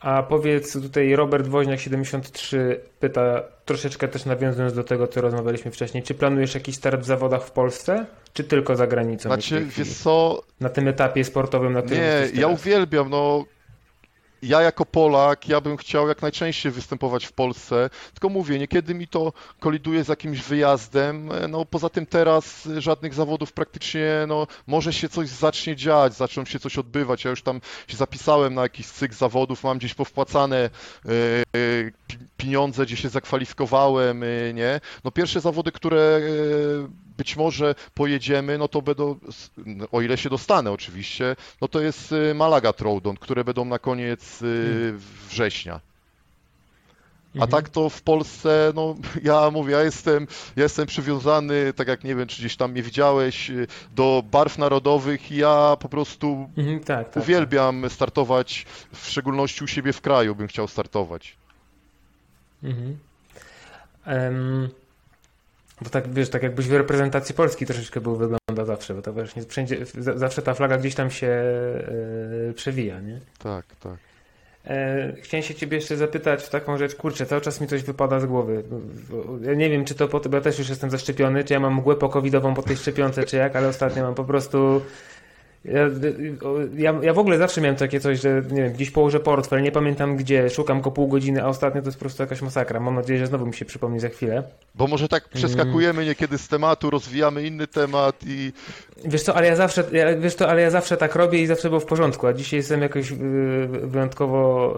[0.00, 6.02] A powiedz tutaj Robert Woźniak 73 pyta, troszeczkę też nawiązując do tego, co rozmawialiśmy wcześniej,
[6.02, 9.28] czy planujesz jakiś start w zawodach w Polsce, czy tylko za granicą?
[9.28, 10.42] Znaczy, wiesz co...
[10.60, 13.44] Na tym etapie sportowym, na którym Nie, ja uwielbiam, no
[14.42, 19.08] ja jako Polak, ja bym chciał jak najczęściej występować w Polsce, tylko mówię, niekiedy mi
[19.08, 25.08] to koliduje z jakimś wyjazdem, no poza tym teraz żadnych zawodów praktycznie, no może się
[25.08, 29.14] coś zacznie dziać, zaczną się coś odbywać, ja już tam się zapisałem na jakiś cykl
[29.14, 30.70] zawodów, mam gdzieś powpłacane
[31.04, 31.92] yy,
[32.36, 36.88] pieniądze, gdzie się zakwalifikowałem, yy, nie, no pierwsze zawody, które yy,
[37.20, 39.16] być może pojedziemy, no to będą,
[39.92, 44.42] o ile się dostanę oczywiście, no to jest y, Malaga Throwdown, które będą na koniec
[44.42, 45.00] y, hmm.
[45.28, 45.80] września.
[47.34, 47.50] A mhm.
[47.50, 48.94] tak to w Polsce, no
[49.30, 52.82] ja mówię, ja jestem, ja jestem przywiązany, tak jak nie wiem, czy gdzieś tam mnie
[52.82, 57.92] widziałeś, y, do barw narodowych i ja po prostu mhm, tak, tak, uwielbiam tak.
[57.92, 61.36] startować, w szczególności u siebie w kraju bym chciał startować.
[62.62, 62.98] Mhm.
[64.06, 64.79] Um,
[65.82, 69.42] bo tak, wiesz, tak jakbyś w reprezentacji Polski troszeczkę był wygląda zawsze, bo to właśnie
[69.42, 71.44] wszędzie, zawsze ta flaga gdzieś tam się
[72.46, 73.20] yy, przewija, nie?
[73.38, 73.98] Tak, tak.
[74.66, 78.20] E, chciałem się ciebie jeszcze zapytać w taką rzecz, kurczę, cały czas mi coś wypada
[78.20, 78.62] z głowy.
[79.42, 81.74] Ja nie wiem, czy to po bo ja też już jestem zaszczepiony, czy ja mam
[81.74, 84.82] mgłę pokowidową po tej szczepionce, czy jak, ale ostatnio mam po prostu
[85.64, 89.72] ja, ja, w ogóle zawsze miałem takie coś, że nie wiem, gdzieś położę portfel, nie
[89.72, 92.80] pamiętam gdzie, szukam go pół godziny, a ostatnio to jest po prostu jakaś masakra.
[92.80, 94.42] Mam nadzieję, że znowu mi się przypomni za chwilę.
[94.74, 98.52] Bo może tak przeskakujemy niekiedy z tematu, rozwijamy inny temat i...
[99.04, 101.68] Wiesz co, ale ja zawsze, ja, wiesz co, ale ja zawsze tak robię i zawsze
[101.68, 103.12] było w porządku, a dzisiaj jestem jakoś
[103.82, 104.74] wyjątkowo,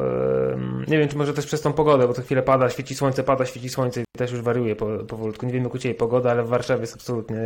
[0.89, 3.47] nie wiem, czy może też przez tą pogodę, bo to chwilę pada, świeci słońce, pada,
[3.47, 4.77] świeci słońce i też już wariuje
[5.09, 5.47] powolutku.
[5.47, 7.39] Nie wiem jak u Ciebie pogoda, ale w Warszawie jest absolutnie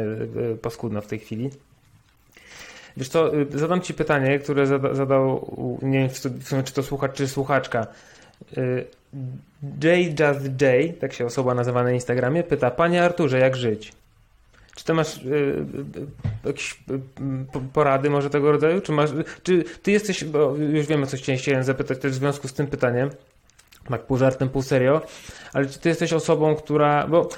[0.63, 1.51] paskudna w tej chwili.
[2.97, 6.09] Wiesz co, y, zadam Ci pytanie, które zada, zadał, nie wiem
[6.41, 7.87] w sumie czy to słuchacz, czy słuchaczka.
[8.59, 8.85] Y,
[9.63, 13.93] J Just J, tak się osoba nazywa na Instagramie, pyta, Panie Arturze, jak żyć?
[14.77, 15.65] Czy ty masz y,
[16.45, 16.81] jakieś
[17.73, 18.81] porady może tego rodzaju?
[18.81, 19.11] Czy, masz,
[19.43, 23.11] czy ty jesteś, bo już wiemy coś chciałem zapytać też w związku z tym pytaniem,
[23.89, 25.03] tak pół żartem, pół serio,
[25.53, 27.29] ale czy ty jesteś osobą, która, bo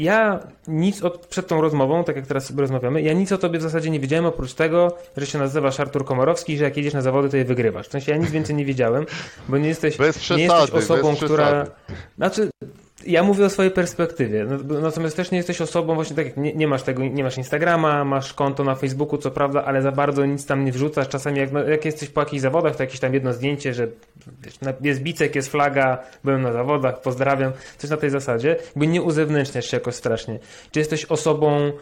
[0.00, 3.58] ja nic od, przed tą rozmową, tak jak teraz sobie rozmawiamy, ja nic o tobie
[3.58, 7.02] w zasadzie nie wiedziałem, oprócz tego, że się nazywasz Artur Komorowski, że jak jedziesz na
[7.02, 7.88] zawody, to je wygrywasz.
[7.88, 9.06] W sensie ja nic więcej nie wiedziałem,
[9.48, 11.66] bo nie jesteś, przesady, nie jesteś osobą, która...
[12.16, 12.50] Znaczy,
[13.06, 14.44] ja mówię o swojej perspektywie.
[14.44, 17.38] No, natomiast też nie jesteś osobą, właśnie tak jak nie, nie, masz tego, nie masz
[17.38, 21.08] Instagrama, masz konto na Facebooku, co prawda, ale za bardzo nic tam nie wrzucasz.
[21.08, 23.88] Czasami jak, no, jak jesteś po jakichś zawodach, to jakieś tam jedno zdjęcie, że
[24.42, 27.52] wiesz, jest bicek, jest flaga, byłem na zawodach, pozdrawiam.
[27.78, 28.56] Coś na tej zasadzie.
[28.66, 30.38] Jakby nie uzewnętrzniasz się jakoś strasznie.
[30.70, 31.72] Czy jesteś osobą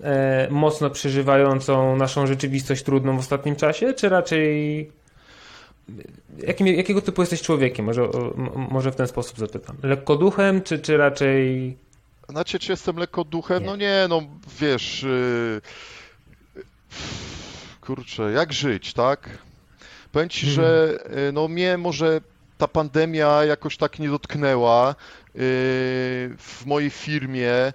[0.00, 4.98] e, mocno przeżywającą naszą rzeczywistość trudną w ostatnim czasie, czy raczej
[6.46, 7.86] Jakim, jakiego typu jesteś człowiekiem?
[7.86, 8.08] Może,
[8.70, 9.76] może w ten sposób zapytam.
[9.82, 11.76] Lekkoduchem, czy, czy raczej.
[12.28, 13.62] Znaczy, czy jestem lekkoduchem?
[13.62, 13.66] Nie.
[13.66, 14.22] No nie, no
[14.60, 15.02] wiesz.
[15.02, 15.60] Yy...
[17.80, 19.38] Kurczę, jak żyć, tak?
[20.12, 20.54] Powiem ci, hmm.
[20.54, 22.20] że yy, no mnie może
[22.58, 24.94] ta pandemia jakoś tak nie dotknęła
[25.34, 25.40] yy,
[26.38, 27.72] w mojej firmie,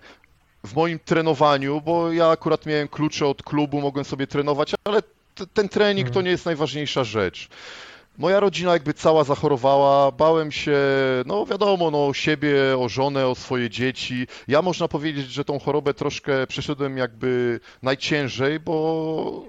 [0.64, 5.01] w moim trenowaniu, bo ja akurat miałem klucze od klubu, mogłem sobie trenować, ale
[5.53, 6.26] ten trening to hmm.
[6.26, 7.49] nie jest najważniejsza rzecz.
[8.18, 10.78] Moja rodzina jakby cała zachorowała, bałem się,
[11.26, 14.28] no wiadomo, no o siebie, o żonę, o swoje dzieci.
[14.47, 19.45] Ja można powiedzieć, że tą chorobę troszkę przeszedłem jakby najciężej, bo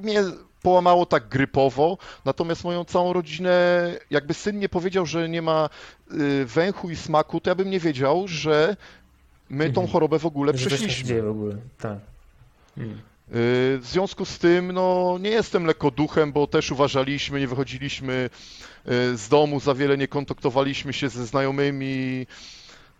[0.00, 0.22] mnie
[0.62, 5.68] połamało tak grypowo, natomiast moją całą rodzinę, jakby syn nie powiedział, że nie ma
[6.12, 8.76] y, węchu i smaku, to ja bym nie wiedział, że
[9.50, 9.92] my tą mhm.
[9.92, 11.04] chorobę w ogóle przeszliśmy.
[11.04, 11.98] Dzieje w ogóle, tak.
[12.74, 13.11] Hmm.
[13.34, 18.30] W związku z tym, no, nie jestem lekko duchem, bo też uważaliśmy, nie wychodziliśmy
[19.12, 22.26] y, z domu, za wiele nie kontaktowaliśmy się ze znajomymi.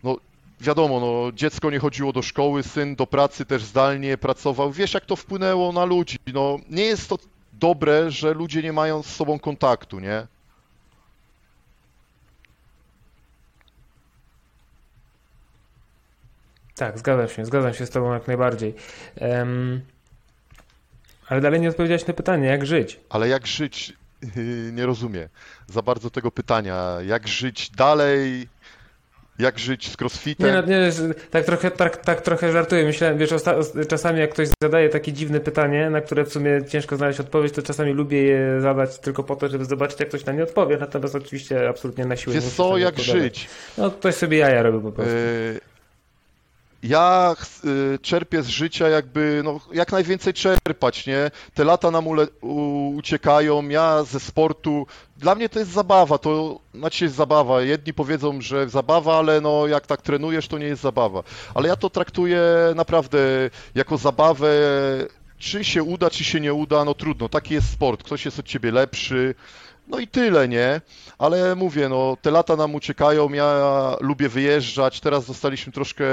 [0.03, 0.17] No,
[0.61, 4.71] wiadomo, no, dziecko nie chodziło do szkoły, syn do pracy też zdalnie pracował.
[4.71, 6.17] Wiesz, jak to wpłynęło na ludzi.
[6.33, 7.17] No, nie jest to
[7.53, 10.27] dobre, że ludzie nie mają z sobą kontaktu, nie?
[16.75, 18.73] Tak, zgadzam się, zgadzam się z Tobą jak najbardziej.
[19.21, 19.81] Um,
[21.27, 22.99] ale dalej nie odpowiedziałeś na pytanie, jak żyć?
[23.09, 23.93] Ale jak żyć?
[24.77, 25.29] Nie rozumiem
[25.67, 26.97] za bardzo tego pytania.
[27.05, 28.47] Jak żyć dalej?
[29.39, 30.47] Jak żyć z crossfitem?
[30.47, 30.91] Nie, no, nie
[31.31, 32.85] tak, trochę, tak, tak trochę żartuję.
[32.85, 33.29] Myślałem, wiesz,
[33.87, 37.61] czasami jak ktoś zadaje takie dziwne pytanie, na które w sumie ciężko znaleźć odpowiedź, to
[37.61, 40.77] czasami lubię je zadać tylko po to, żeby zobaczyć, jak ktoś na nie odpowie.
[40.77, 42.35] Natomiast oczywiście absolutnie na siłę.
[42.35, 43.49] Wiesz co, jak żyć?
[43.77, 45.13] No ktoś sobie jaja robi po prostu.
[45.13, 45.72] Yy
[46.83, 47.35] ja
[47.95, 51.31] y, czerpię z życia jakby, no, jak najwięcej czerpać, nie?
[51.53, 56.59] Te lata nam ule, u, uciekają, ja ze sportu, dla mnie to jest zabawa, to
[56.75, 57.61] znaczy jest zabawa.
[57.61, 61.23] Jedni powiedzą, że zabawa, ale no jak tak trenujesz, to nie jest zabawa.
[61.53, 62.41] Ale ja to traktuję
[62.75, 63.19] naprawdę
[63.75, 64.49] jako zabawę,
[65.37, 68.45] czy się uda, czy się nie uda, no trudno, taki jest sport, ktoś jest od
[68.45, 69.35] ciebie lepszy,
[69.93, 70.81] no i tyle, nie?
[71.17, 76.05] Ale mówię, no te lata nam uciekają, ja lubię wyjeżdżać, teraz zostaliśmy troszkę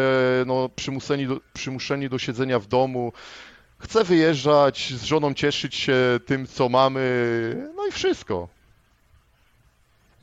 [0.47, 3.13] no, przymuszeni, do, przymuszeni do siedzenia w domu.
[3.79, 8.49] Chcę wyjeżdżać, z żoną cieszyć się tym, co mamy, no i wszystko.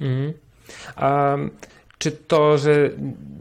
[0.01, 0.33] Mhm.
[1.01, 1.51] Um
[1.97, 2.89] czy to, że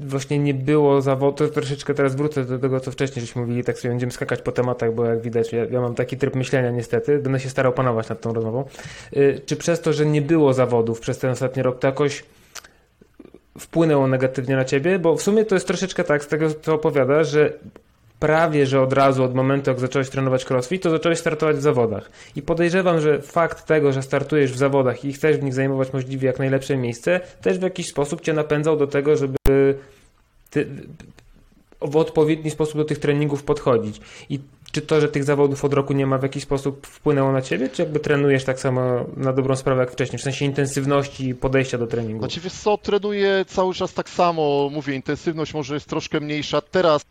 [0.00, 3.78] właśnie nie było zawodu, to troszeczkę teraz wrócę do tego, co wcześniej żeśmy mówili, tak
[3.78, 7.18] sobie będziemy skakać po tematach, bo jak widać, ja, ja mam taki tryb myślenia niestety,
[7.18, 8.64] będę się starał panować nad tą rozmową.
[9.16, 12.24] Y, czy przez to, że nie było zawodów przez ten ostatni rok, to jakoś
[13.58, 14.98] wpłynęło negatywnie na ciebie?
[14.98, 17.52] Bo w sumie to jest troszeczkę tak, z tego co opowiada, że
[18.18, 22.10] prawie że od razu, od momentu jak zacząłeś trenować crossfit, to zacząłeś startować w zawodach.
[22.36, 26.26] I podejrzewam, że fakt tego, że startujesz w zawodach i chcesz w nich zajmować możliwie
[26.26, 29.36] jak najlepsze miejsce, też w jakiś sposób cię napędzał do tego, żeby
[30.50, 30.66] ty
[31.80, 34.00] w odpowiedni sposób do tych treningów podchodzić.
[34.30, 34.40] I
[34.72, 37.68] czy to, że tych zawodów od roku nie ma w jakiś sposób wpłynęło na ciebie,
[37.68, 41.86] czy jakby trenujesz tak samo na dobrą sprawę jak wcześniej, w sensie intensywności podejścia do
[41.86, 42.18] treningu?
[42.18, 46.60] Znaczy wiesz co, trenuję cały czas tak samo, mówię, intensywność może jest troszkę mniejsza.
[46.60, 47.02] Teraz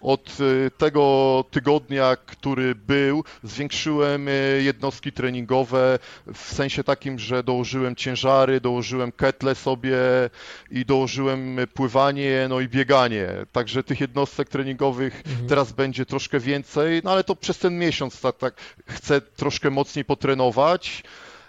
[0.00, 5.98] od y, tego tygodnia, który był, zwiększyłem y, jednostki treningowe
[6.34, 9.98] w sensie takim, że dołożyłem ciężary, dołożyłem ketle sobie
[10.70, 13.28] i dołożyłem pływanie, no i bieganie.
[13.52, 15.48] Także tych jednostek treningowych Mhm.
[15.48, 18.54] teraz będzie troszkę więcej, no ale to przez ten miesiąc tak, tak
[18.86, 21.02] chcę troszkę mocniej potrenować,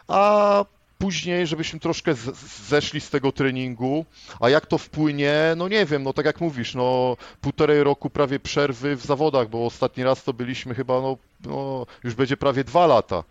[0.07, 0.65] a
[0.97, 4.05] później, żebyśmy troszkę z- zeszli z tego treningu,
[4.39, 8.39] a jak to wpłynie, no nie wiem, no tak jak mówisz, no półtorej roku prawie
[8.39, 12.87] przerwy w zawodach, bo ostatni raz to byliśmy chyba, no, no już będzie prawie dwa
[12.87, 13.23] lata.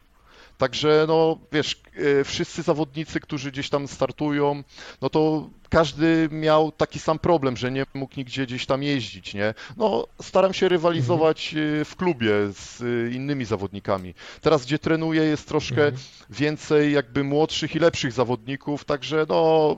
[0.61, 1.80] Także no wiesz,
[2.20, 4.62] e, wszyscy zawodnicy, którzy gdzieś tam startują,
[5.02, 9.54] no to każdy miał taki sam problem, że nie mógł nigdzie gdzieś tam jeździć, nie?
[9.76, 14.14] No staram się rywalizować e, w klubie z e, innymi zawodnikami.
[14.40, 16.02] Teraz gdzie trenuję jest troszkę Mhm.
[16.30, 19.76] więcej jakby młodszych i lepszych zawodników, także no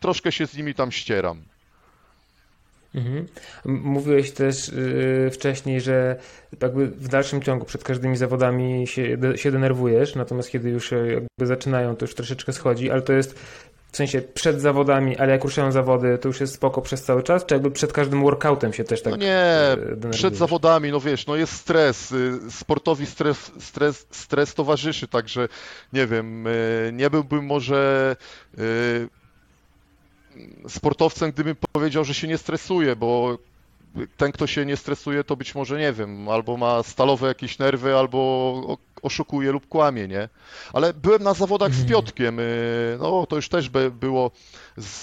[0.00, 1.42] troszkę się z nimi tam ścieram.
[2.94, 3.26] Mhm.
[3.64, 6.16] Mówiłeś też yy, wcześniej, że
[6.62, 11.46] jakby w dalszym ciągu przed każdymi zawodami się, de, się denerwujesz, natomiast kiedy już jakby
[11.46, 13.38] zaczynają, to już troszeczkę schodzi, ale to jest
[13.92, 17.46] w sensie przed zawodami, ale jak ruszają zawody, to już jest spoko przez cały czas,
[17.46, 20.16] czy jakby przed każdym workoutem się też tak No nie, denerwujesz?
[20.16, 25.48] przed zawodami, no wiesz, no jest stres, y, sportowi stres, stres, stres towarzyszy, także
[25.92, 28.16] nie wiem, y, nie byłbym może
[28.58, 29.08] y,
[30.68, 33.38] sportowcem, gdybym powiedział, że się nie stresuje, bo
[34.16, 37.96] ten, kto się nie stresuje, to być może, nie wiem, albo ma stalowe jakieś nerwy,
[37.96, 40.28] albo oszukuje lub kłamie, nie?
[40.72, 41.88] Ale byłem na zawodach z Mhm.
[41.88, 44.30] Piotkiem, y, no to już też było
[44.76, 45.02] z,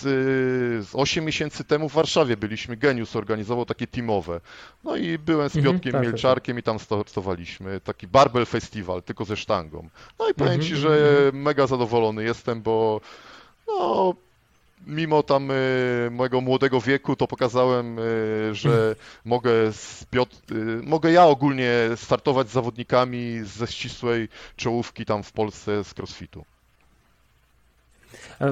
[0.88, 4.42] z 8 miesięcy temu w Warszawie byliśmy, Genius organizował takie teamowe.
[4.84, 9.04] No i byłem z Mhm, Piotkiem tak, tak, Mielczarkiem i tam startowaliśmy, taki barbell festiwal,
[9.04, 9.90] tylko ze sztangą.
[10.20, 11.00] No i powiem Mhm, Ci, że
[11.34, 13.02] mega zadowolony jestem, bo
[13.68, 14.14] no,
[14.88, 21.12] mimo tam y, mojego młodego wieku, to pokazałem, y, że mogę, z Piotr, y, mogę
[21.12, 26.46] ja ogólnie startować z zawodnikami ze ścisłej czołówki tam w Polsce z crossfitu.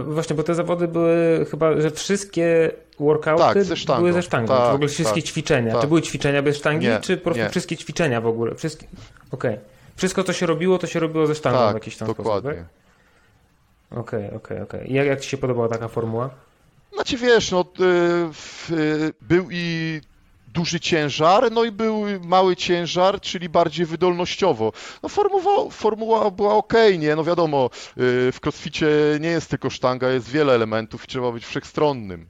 [0.05, 3.99] Właśnie, bo te zawody były chyba, że wszystkie workouty Tak, ze sztangą.
[3.99, 5.71] były ze sztangą, Tak, czy w ogóle wszystkie tak, ćwiczenia.
[5.73, 5.81] tak.
[5.81, 7.49] Czy były ćwiczenia bez sztangi, Nie, czy po prostu nie.
[7.49, 8.55] wszystkie ćwiczenia w ogóle?
[8.55, 8.87] Wszystkie...
[9.31, 9.57] Okej.
[9.95, 12.51] Wszystko, co się robiło, to się robiło ze sztangą w Tak, jakiś tam dokładnie.
[12.51, 12.78] sposób, tak?
[13.91, 14.91] Okej, okej, okej.
[14.91, 16.29] I jak, jak Ci się podobała taka formuła?
[16.93, 17.65] Znaczy wiesz, no,
[18.69, 20.01] y, y, był i
[20.53, 24.71] duży ciężar, no i był mały ciężar, czyli bardziej wydolnościowo.
[25.03, 27.15] No formuła, formuła była ok, nie?
[27.15, 28.87] No wiadomo, y, w crossficie
[29.19, 32.27] nie jest tylko sztanga, jest wiele elementów i trzeba być wszechstronnym.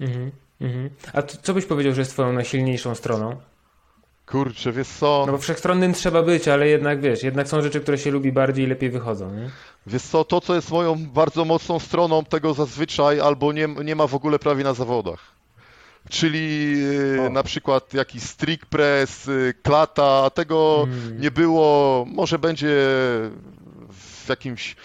[0.00, 0.90] Mhm, mhm.
[1.12, 3.36] A co byś powiedział, że jest Twoją najsilniejszą stroną?
[4.30, 7.98] Kurczę, wiesz co, No bo wszechstronnym trzeba być, ale jednak wiesz, jednak są rzeczy, które
[7.98, 9.50] się lubi bardziej i lepiej wychodzą, nie?
[9.86, 14.06] wiesz co, to co jest moją bardzo mocną stroną, tego zazwyczaj albo nie, nie ma
[14.06, 15.20] w ogóle prawie na zawodach.
[16.10, 16.74] Czyli
[17.26, 17.30] O.
[17.30, 21.20] na przykład jakiś strict press, y, klata, tego Mm.
[21.20, 22.66] nie było, może będzie
[23.90, 24.76] w jakimś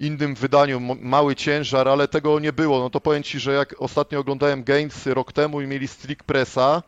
[0.00, 2.78] innym wydaniu mały ciężar, ale tego nie było.
[2.80, 6.82] No to powiem Ci, że jak ostatnio oglądałem Gamesy rok temu i mieli strict pressa,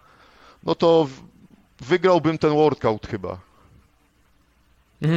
[0.62, 1.08] no to
[1.80, 3.38] wygrałbym ten workout chyba.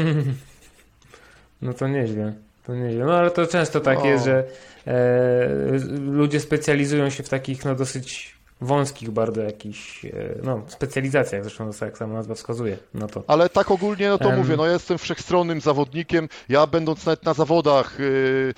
[1.62, 2.34] No to nieźle,
[2.68, 3.06] to nieźle.
[3.06, 4.44] No ale to często tak jest, że
[4.88, 4.94] e,
[6.00, 10.10] ludzie specjalizują się w takich no dosyć wąskich bardzo jakichś, e,
[10.44, 13.24] no specjalizacjach, zresztą to jak sama nazwa wskazuje, no to.
[13.28, 14.38] Ale tak ogólnie, no to Em.
[14.38, 16.30] mówię, no ja jestem wszechstronnym zawodnikiem.
[16.50, 18.54] Ja będąc nawet na zawodach, yy,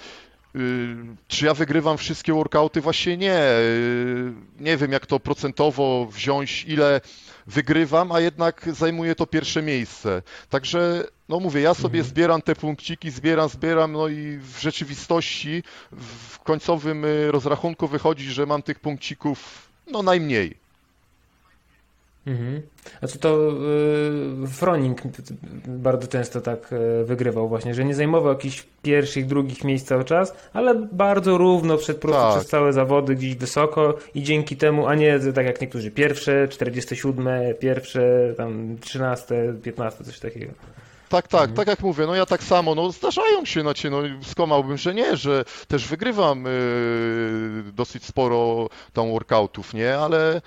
[1.28, 2.82] czy ja wygrywam wszystkie workouty?
[2.82, 3.40] Właśnie nie.
[3.40, 7.02] Yy, nie wiem, jak to procentowo wziąć, ile
[7.48, 10.22] wygrywam, a jednak zajmuje to pierwsze miejsce.
[10.50, 12.10] Także, no mówię, ja sobie Mhm.
[12.10, 18.46] zbieram te punkciki, zbieram, zbieram, no i w rzeczywistości w końcowym y, rozrachunku wychodzi, że
[18.46, 20.69] mam tych punkcików, no najmniej.
[22.30, 22.62] Mhm.
[23.00, 23.52] Znaczy to
[24.44, 25.02] y, Froning
[25.68, 30.34] bardzo często tak y, wygrywał właśnie, że nie zajmował jakichś pierwszych, drugich miejsc cały czas,
[30.54, 32.36] ale bardzo równo przed prostu Tak.
[32.38, 37.28] przez całe zawody gdzieś wysoko i dzięki temu, a nie tak jak niektórzy pierwsze, 47,
[37.60, 40.52] pierwsze, tam 13, 15, coś takiego.
[41.10, 41.56] Tak, tak, Mhm.
[41.58, 45.18] tak jak mówię, no ja tak samo, no zdarzają się, znaczy, no skłamałbym, że nie,
[45.18, 50.42] że też wygrywam y, dosyć sporo tam workoutów, nie, ale,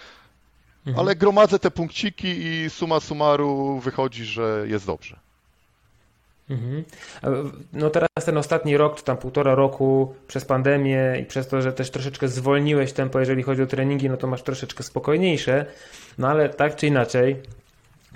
[0.87, 1.07] Mhm.
[1.07, 5.17] ale gromadzę te punkciki i suma summarum wychodzi, że jest dobrze.
[6.51, 6.85] Mhm.
[7.73, 11.73] No teraz ten ostatni rok, czy tam półtora roku przez pandemię i przez to, że
[11.73, 15.67] też troszeczkę zwolniłeś tempo, jeżeli chodzi o treningi, no to masz troszeczkę spokojniejsze.
[16.19, 17.37] No ale tak czy inaczej,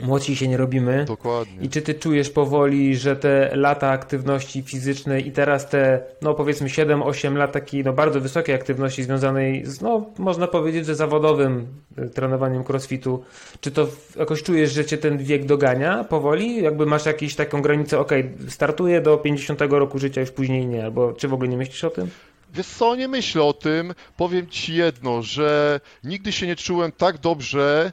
[0.02, 1.04] młodsi się nie robimy.
[1.04, 1.58] Dokładnie.
[1.60, 6.68] I czy ty czujesz powoli, że te lata aktywności fizycznej i teraz te, no powiedzmy
[6.68, 11.66] 7-8 lat takiej no bardzo wysokiej aktywności związanej z, no można powiedzieć, że zawodowym
[11.98, 13.24] y, trenowaniem crossfitu,
[13.60, 16.62] czy to jakoś czujesz, że cię ten wiek dogania powoli?
[16.62, 18.12] Jakby masz jakąś taką granicę, ok,
[18.48, 21.90] startuję do 50 roku życia, już później nie, albo czy w ogóle nie myślisz o
[21.90, 22.10] tym?
[22.54, 23.94] Wiesz co, nie myślę o tym.
[24.16, 27.92] Powiem ci jedno, że nigdy się nie czułem tak dobrze,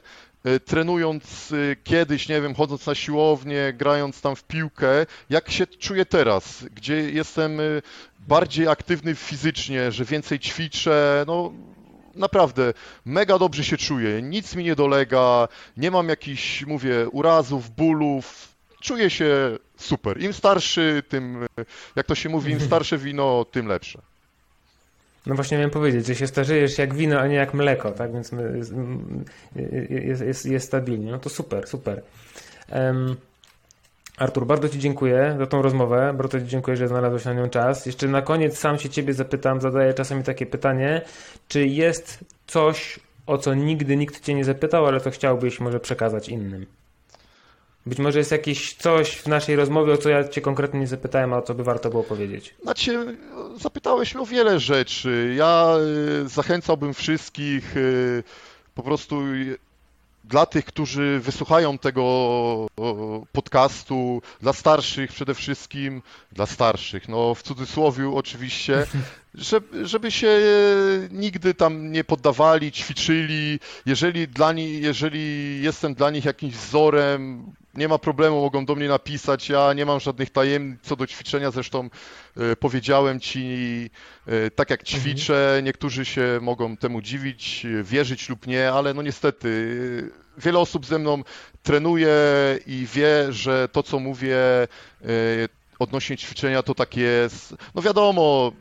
[0.64, 6.06] trenując e, kiedyś, nie wiem, chodząc na siłownię, grając tam w piłkę, jak się czuję
[6.06, 7.62] teraz, gdzie jestem e,
[8.28, 11.52] bardziej aktywny fizycznie, że więcej ćwiczę, no
[12.14, 12.72] naprawdę
[13.04, 18.48] mega dobrze się czuję, nic mi nie dolega, nie mam jakichś, mówię, urazów, bólów,
[18.80, 20.22] czuję się super.
[20.22, 21.46] Im starszy, tym,
[21.96, 24.13] jak to się mówi, im starsze wino, tym lepsze.
[25.26, 28.12] No właśnie miałem powiedzieć, że się starzejesz jak wino, a nie jak mleko, tak?
[28.12, 28.32] Więc
[30.06, 31.12] jest, jest, jest stabilnie.
[31.12, 32.02] No to super, super.
[32.72, 33.16] Um,
[34.16, 36.14] Artur, bardzo Ci dziękuję za tą rozmowę.
[36.16, 37.86] Bardzo Ci dziękuję, że znalazłeś na nią czas.
[37.86, 41.02] Jeszcze na koniec sam się Ciebie zapytam, zadaję czasami takie pytanie,
[41.48, 46.28] czy jest coś, o co nigdy nikt Cię nie zapytał, ale to chciałbyś może przekazać
[46.28, 46.66] innym?
[47.86, 51.32] Być może jest jakieś coś w naszej rozmowie, o co ja Cię konkretnie nie zapytałem,
[51.32, 52.54] a o co by warto było powiedzieć.
[52.62, 53.16] Znaczy,
[53.56, 55.34] zapytałeś mnie o wiele rzeczy.
[55.36, 55.76] Ja
[56.24, 58.22] y, zachęcałbym wszystkich y,
[58.74, 59.22] po prostu
[60.24, 62.66] dla tych, którzy wysłuchają tego
[63.32, 68.86] podcastu, dla starszych przede wszystkim, dla starszych, no w cudzysłowie oczywiście,
[69.34, 70.40] żeby, żeby się
[71.10, 73.60] nigdy tam nie poddawali, ćwiczyli.
[73.86, 78.88] Jeżeli, dla nich, jeżeli jestem dla nich jakimś wzorem, nie ma problemu, mogą do mnie
[78.88, 79.48] napisać.
[79.48, 81.90] Ja nie mam żadnych tajemnic co do ćwiczenia, zresztą
[82.36, 83.90] e, powiedziałem ci,
[84.26, 85.00] e, tak jak mhm.
[85.00, 90.98] ćwiczę, niektórzy się mogą temu dziwić, wierzyć lub nie, ale no niestety wiele osób ze
[90.98, 91.22] mną
[91.62, 92.12] trenuje
[92.66, 94.66] i wie, że to co mówię e,
[95.78, 97.54] odnośnie ćwiczenia to tak jest.
[97.74, 98.52] No wiadomo,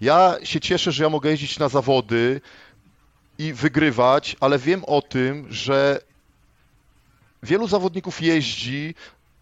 [0.00, 2.40] ja się cieszę, że ja mogę jeździć na zawody
[3.38, 6.00] i wygrywać, ale wiem o tym, że
[7.42, 8.94] wielu zawodników jeździ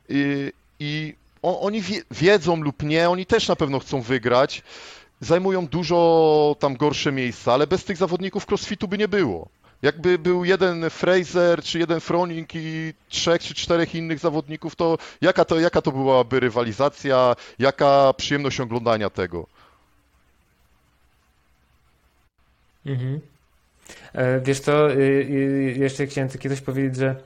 [0.09, 4.63] i, i oni wiedzą lub nie, oni też na pewno chcą wygrać,
[5.21, 9.49] zajmują dużo tam gorsze miejsca, ale bez tych zawodników crossfitu by nie było.
[9.83, 15.45] Jakby był jeden Fraser, czy jeden Froning i trzech czy czterech innych zawodników, to jaka
[15.45, 19.47] to, jaka to byłaby rywalizacja, jaka przyjemność oglądania tego?
[22.87, 23.21] Mhm.
[24.13, 27.17] E, wiesz co, y, y, jeszcze chciałem kiedyś powiedzieć, że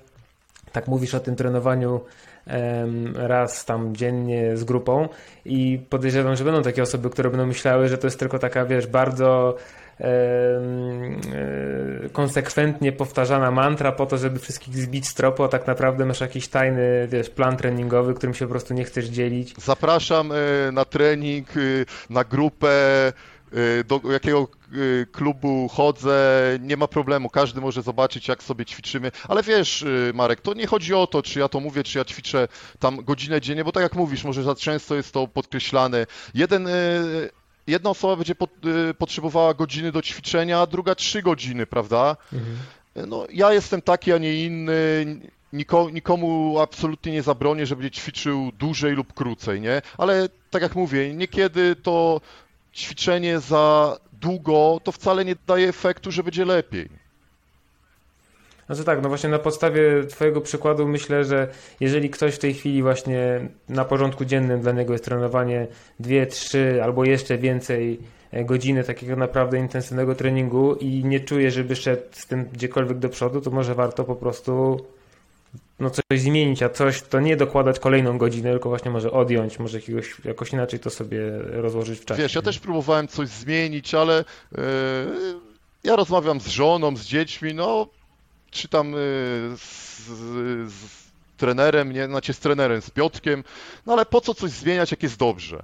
[0.75, 2.01] tak mówisz o tym trenowaniu
[3.14, 5.09] raz tam dziennie z grupą
[5.45, 8.87] i podejrzewam, że będą takie osoby, które będą myślały, że to jest tylko taka, wiesz,
[8.87, 9.57] bardzo
[10.01, 10.07] e,
[12.12, 16.49] konsekwentnie powtarzana mantra po to, żeby wszystkich zbić z tropu, a tak naprawdę masz jakiś
[16.49, 19.55] tajny, wiesz, plan treningowy, którym się po prostu nie chcesz dzielić.
[19.59, 21.61] Zapraszam e, na trening, e,
[22.11, 22.72] na grupę,
[23.89, 24.49] do jakiego
[25.12, 30.41] klubu chodzę, nie ma problemu, każdy może zobaczyć, jak sobie ćwiczymy, ale wiesz, y, Marek,
[30.41, 32.49] to nie chodzi o to, czy ja to mówię, czy ja ćwiczę
[32.79, 36.07] tam godzinę dziennie, bo tak jak mówisz, może za często jest to podkreślane.
[36.35, 37.31] Jeden y,
[37.66, 38.35] jedna osoba będzie
[38.99, 42.16] potrzebowała godziny do ćwiczenia, a druga trzy godziny, prawda?
[42.33, 42.57] Mhm.
[43.09, 44.72] No, ja jestem taki, a nie inny.
[45.93, 49.83] nikomu absolutnie nie zabronię, żeby ćwiczył dłużej lub krócej, nie?
[49.99, 52.20] Ale tak jak mówię, niekiedy to
[52.75, 56.89] ćwiczenie za długo, to wcale nie daje efektu, że będzie lepiej.
[58.66, 61.49] Znaczy tak, no właśnie na podstawie Twojego przykładu myślę, że
[61.81, 65.66] jeżeli ktoś w tej chwili właśnie na porządku dziennym dla niego jest trenowanie
[66.01, 68.01] 2, 3 albo jeszcze więcej
[68.33, 73.09] e, godziny takiego naprawdę intensywnego treningu i nie czuje, żeby szedł z tym gdziekolwiek do
[73.09, 74.81] przodu, to może warto po prostu
[75.81, 79.79] no coś zmienić, a coś to nie dokładać kolejną godzinę, tylko właśnie może odjąć, może
[79.79, 82.22] jakiegoś, jakoś inaczej to sobie rozłożyć w czasie.
[82.22, 84.61] Wiesz, ja też próbowałem coś zmienić, ale yy,
[85.85, 87.87] ja rozmawiam z żoną, z dziećmi, no
[88.51, 88.99] czy tam yy,
[89.57, 90.07] z,
[90.72, 91.05] z,
[91.37, 93.45] trenerem, nie, znaczy z trenerem, z Piotkiem,
[93.87, 95.62] no ale po co coś zmieniać, jak jest dobrze?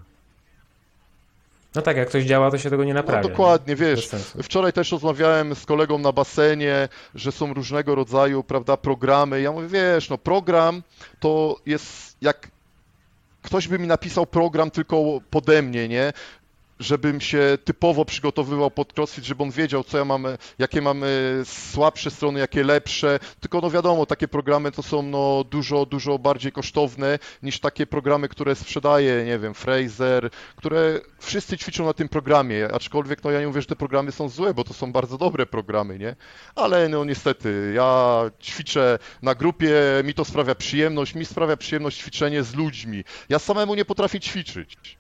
[1.75, 3.23] No tak, jak coś działa, to się tego nie naprawia.
[3.23, 3.77] No dokładnie, nie?
[3.77, 4.09] wiesz.
[4.43, 9.41] Wczoraj też rozmawiałem z kolegą na basenie, że są różnego rodzaju, prawda, programy.
[9.41, 10.83] Ja mówię, wiesz, no program
[11.21, 12.49] to jest jak
[13.43, 16.12] ktoś by mi napisał program tylko pode mnie, nie?
[16.81, 20.26] Żebym się typowo przygotowywał pod crossfit, żeby on wiedział, co ja mam,
[20.59, 23.18] jakie mamy słabsze strony, jakie lepsze.
[23.41, 28.28] Tylko no wiadomo, takie programy to są no dużo, dużo bardziej kosztowne niż takie programy,
[28.28, 33.47] które sprzedaje, nie wiem, Fraser, które wszyscy ćwiczą na tym programie, aczkolwiek no ja nie
[33.47, 36.16] mówię, że te programy są złe, bo to są bardzo dobre programy, nie?
[36.55, 39.72] Ale no niestety, ja ćwiczę na grupie,
[40.05, 43.05] mi to sprawia przyjemność, mi sprawia przyjemność ćwiczenie z ludźmi.
[43.28, 45.00] Ja samemu nie potrafię ćwiczyć.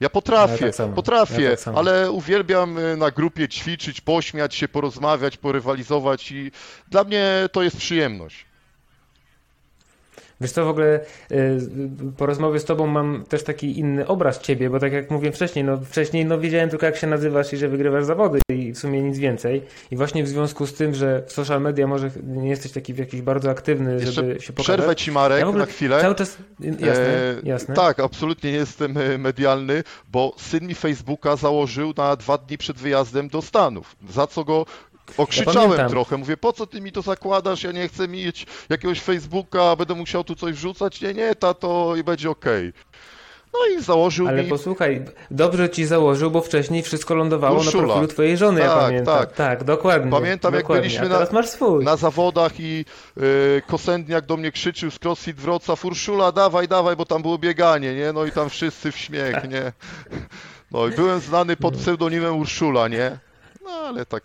[0.00, 4.68] Ja potrafię, Ja tak potrafię, Ja tak ale uwielbiam y, na grupie ćwiczyć, pośmiać się,
[4.68, 6.50] porozmawiać, porywalizować i
[6.88, 8.46] dla mnie to jest przyjemność.
[10.40, 11.00] Wiesz co, w ogóle
[11.32, 11.58] y,
[12.16, 15.64] po rozmowie z tobą mam też taki inny obraz ciebie, bo tak jak mówiłem wcześniej,
[15.64, 19.02] no wcześniej no wiedziałem tylko jak się nazywasz i że wygrywasz zawody i w sumie
[19.02, 19.62] nic więcej.
[19.90, 23.22] I właśnie w związku z tym, że w social media może nie jesteś taki jakiś
[23.22, 24.76] bardzo aktywny, Jeszcze żeby się pokazać.
[24.76, 26.00] przerwę ci Marek Ja na chwilę.
[26.00, 27.74] Cały czas, jasne, E, jasne.
[27.74, 29.82] Tak, absolutnie nie jestem e, medialny,
[30.12, 34.66] bo syn mi Facebooka założył na dwa dni przed wyjazdem do Stanów, za co go
[35.16, 35.90] okrzyczałem pamiętam.
[35.90, 36.16] trochę.
[36.16, 37.62] Mówię, po co ty mi to zakładasz?
[37.62, 41.00] Ja nie chcę mieć jakiegoś Facebooka, będę musiał tu coś wrzucać.
[41.00, 42.72] Nie, nie, tato i będzie okej.
[43.52, 44.48] No i założył Ale mi...
[44.48, 47.82] posłuchaj, dobrze ci założył, bo wcześniej wszystko lądowało Urszula.
[47.82, 49.18] na profilu twojej żony, ja Tak, pamiętam.
[49.18, 49.32] tak.
[49.32, 50.10] Tak, dokładnie.
[50.10, 50.82] Pamiętam, jak dokładnie.
[50.82, 52.84] byliśmy A na- na zawodach i
[53.18, 57.94] y, Kosędniak do mnie krzyczył z CrossFit Wrocław, Urszula, dawaj, dawaj, bo tam było bieganie,
[57.94, 58.12] nie?
[58.12, 59.72] No i tam wszyscy w śmiech, nie?
[60.70, 63.18] No i byłem znany pod pseudonimem Urszula, nie?
[63.64, 64.22] No ale tak,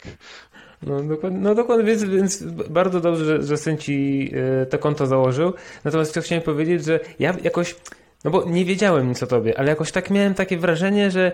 [0.87, 4.31] No dokładnie, no dokładnie więc, więc bardzo dobrze, że, że syn ci
[4.61, 5.53] e, to konto założył.
[5.83, 7.75] Natomiast co chciałem powiedzieć, że ja jakoś,
[8.23, 11.31] no bo nie wiedziałem nic o tobie, ale jakoś tak miałem takie wrażenie, że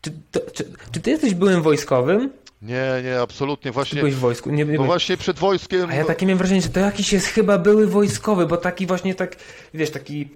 [0.00, 2.30] czy, to, czy, czy ty jesteś byłym wojskowym?
[2.62, 4.50] nie, nie, absolutnie, właśnie, byłeś w wojsku?
[4.50, 7.26] Nie, nie no właśnie przed wojskiem, A ja takie miałem wrażenie, że to jakiś jest
[7.26, 9.36] chyba były wojskowy, bo taki właśnie tak,
[9.74, 10.28] wiesz, taki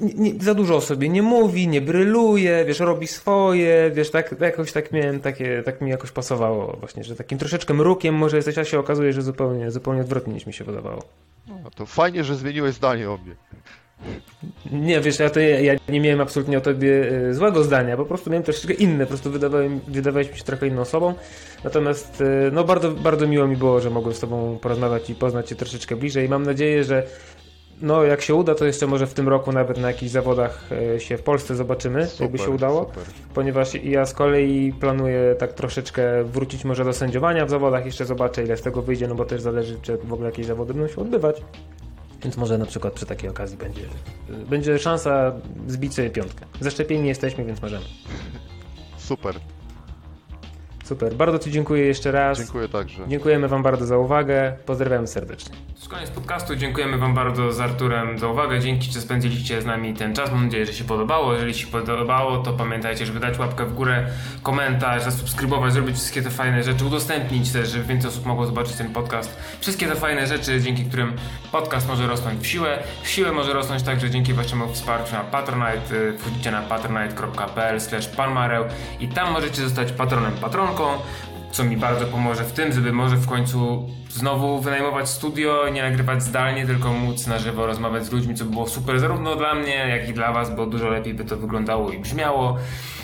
[0.00, 4.72] nie, za dużo o sobie nie mówi, nie bryluje, wiesz, robi swoje, wiesz, tak jakoś
[4.72, 8.64] tak miałem takie, tak mi jakoś pasowało właśnie, że takim troszeczkę mrukiem może jesteś, a
[8.64, 11.02] się okazuje, że zupełnie, zupełnie odwrotnie niż mi się wydawało.
[11.46, 13.34] no, to fajnie, że zmieniłeś zdanie o mnie.
[14.72, 18.04] Nie, wiesz, ja, to, ja, ja nie miałem absolutnie o tobie e, złego zdania, po
[18.04, 21.14] prostu miałem troszeczkę inne, po prostu wydawałem, wydawałeś mi się trochę inną osobą,
[21.64, 25.48] natomiast e, no bardzo, bardzo miło mi było, że mogłem z tobą porozmawiać i poznać
[25.48, 27.06] cię troszeczkę bliżej i mam nadzieję, że
[27.84, 30.64] no jak się uda, to jeszcze może w tym roku nawet na jakichś zawodach
[30.94, 33.04] e, się w Polsce zobaczymy, jakby się udało, Super.
[33.34, 38.42] ponieważ ja z kolei planuję tak troszeczkę wrócić może do sędziowania w zawodach, jeszcze zobaczę
[38.42, 41.00] ile z tego wyjdzie, no bo też zależy, czy w ogóle jakieś zawody będą się
[41.00, 41.42] odbywać.
[42.22, 43.82] Więc może na przykład przy takiej okazji będzie,
[44.28, 45.32] będzie szansa
[45.66, 46.46] zbić sobie piątkę.
[46.60, 47.84] Zaszczepieni jesteśmy, więc możemy.
[48.98, 49.34] Super,
[50.84, 51.14] Super.
[51.14, 52.38] Bardzo Ci dziękuję jeszcze raz.
[52.38, 53.08] dziękuję także.
[53.08, 54.56] Dziękujemy Wam bardzo za uwagę.
[54.66, 55.54] Pozdrawiamy serdecznie.
[55.54, 56.56] To jest koniec podcastu.
[56.56, 58.60] Dziękujemy Wam bardzo z Arturem za uwagę.
[58.60, 60.30] Dzięki, że spędziliście z nami ten czas.
[60.32, 61.34] Mam nadzieję, że się podobało.
[61.34, 64.06] Jeżeli się podobało, to pamiętajcie, żeby dać łapkę w górę,
[64.42, 68.92] komentarz, zasubskrybować, zrobić wszystkie te fajne rzeczy, udostępnić też, żeby więcej osób mogło zobaczyć ten
[68.92, 69.36] podcast.
[69.60, 71.12] Wszystkie te fajne rzeczy, dzięki którym
[71.52, 72.78] podcast może rosnąć w siłę.
[73.02, 75.94] W siłę może rosnąć także dzięki Waszemu wsparciu na Patronite.
[75.94, 77.78] Y, Wchodzicie na patronite.pl
[78.16, 78.64] palmareł
[79.00, 80.32] i tam możecie zostać patronem,
[81.50, 86.22] co mi bardzo pomoże w tym, żeby może w końcu znowu wynajmować studio, nie nagrywać
[86.22, 89.74] zdalnie, tylko móc na żywo rozmawiać z ludźmi, co by było super zarówno dla mnie,
[89.74, 92.56] jak i dla Was, bo dużo lepiej by to wyglądało i brzmiało.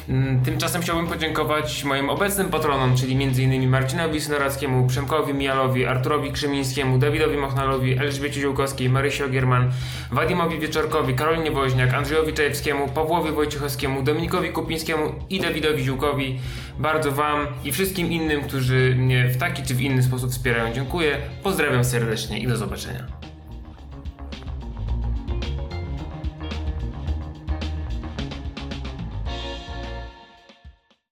[0.09, 3.69] Mm, Tymczasem chciałbym podziękować moim obecnym patronom, czyli m.in.
[3.71, 9.73] Marcinowi Synorackiemu, Przemkowi Mijalowi, Arturowi Krzymińskiemu, Dawidowi Mochnalowi, Elżbiecie Ziółkowskiej, Marysi Ogierman,
[10.13, 16.41] Wadimowi Wieczorkowi, Karolinie Woźniak, Andrzejowi Czajewskiemu, Pawłowi Wojciechowskiemu, Dominikowi Kupińskiemu i Dawidowi Ziółkowi.
[16.79, 21.19] Bardzo Wam i wszystkim innym, którzy mnie w taki czy w inny sposób wspierają, dziękuję.
[21.43, 23.20] Pozdrawiam serdecznie i do zobaczenia.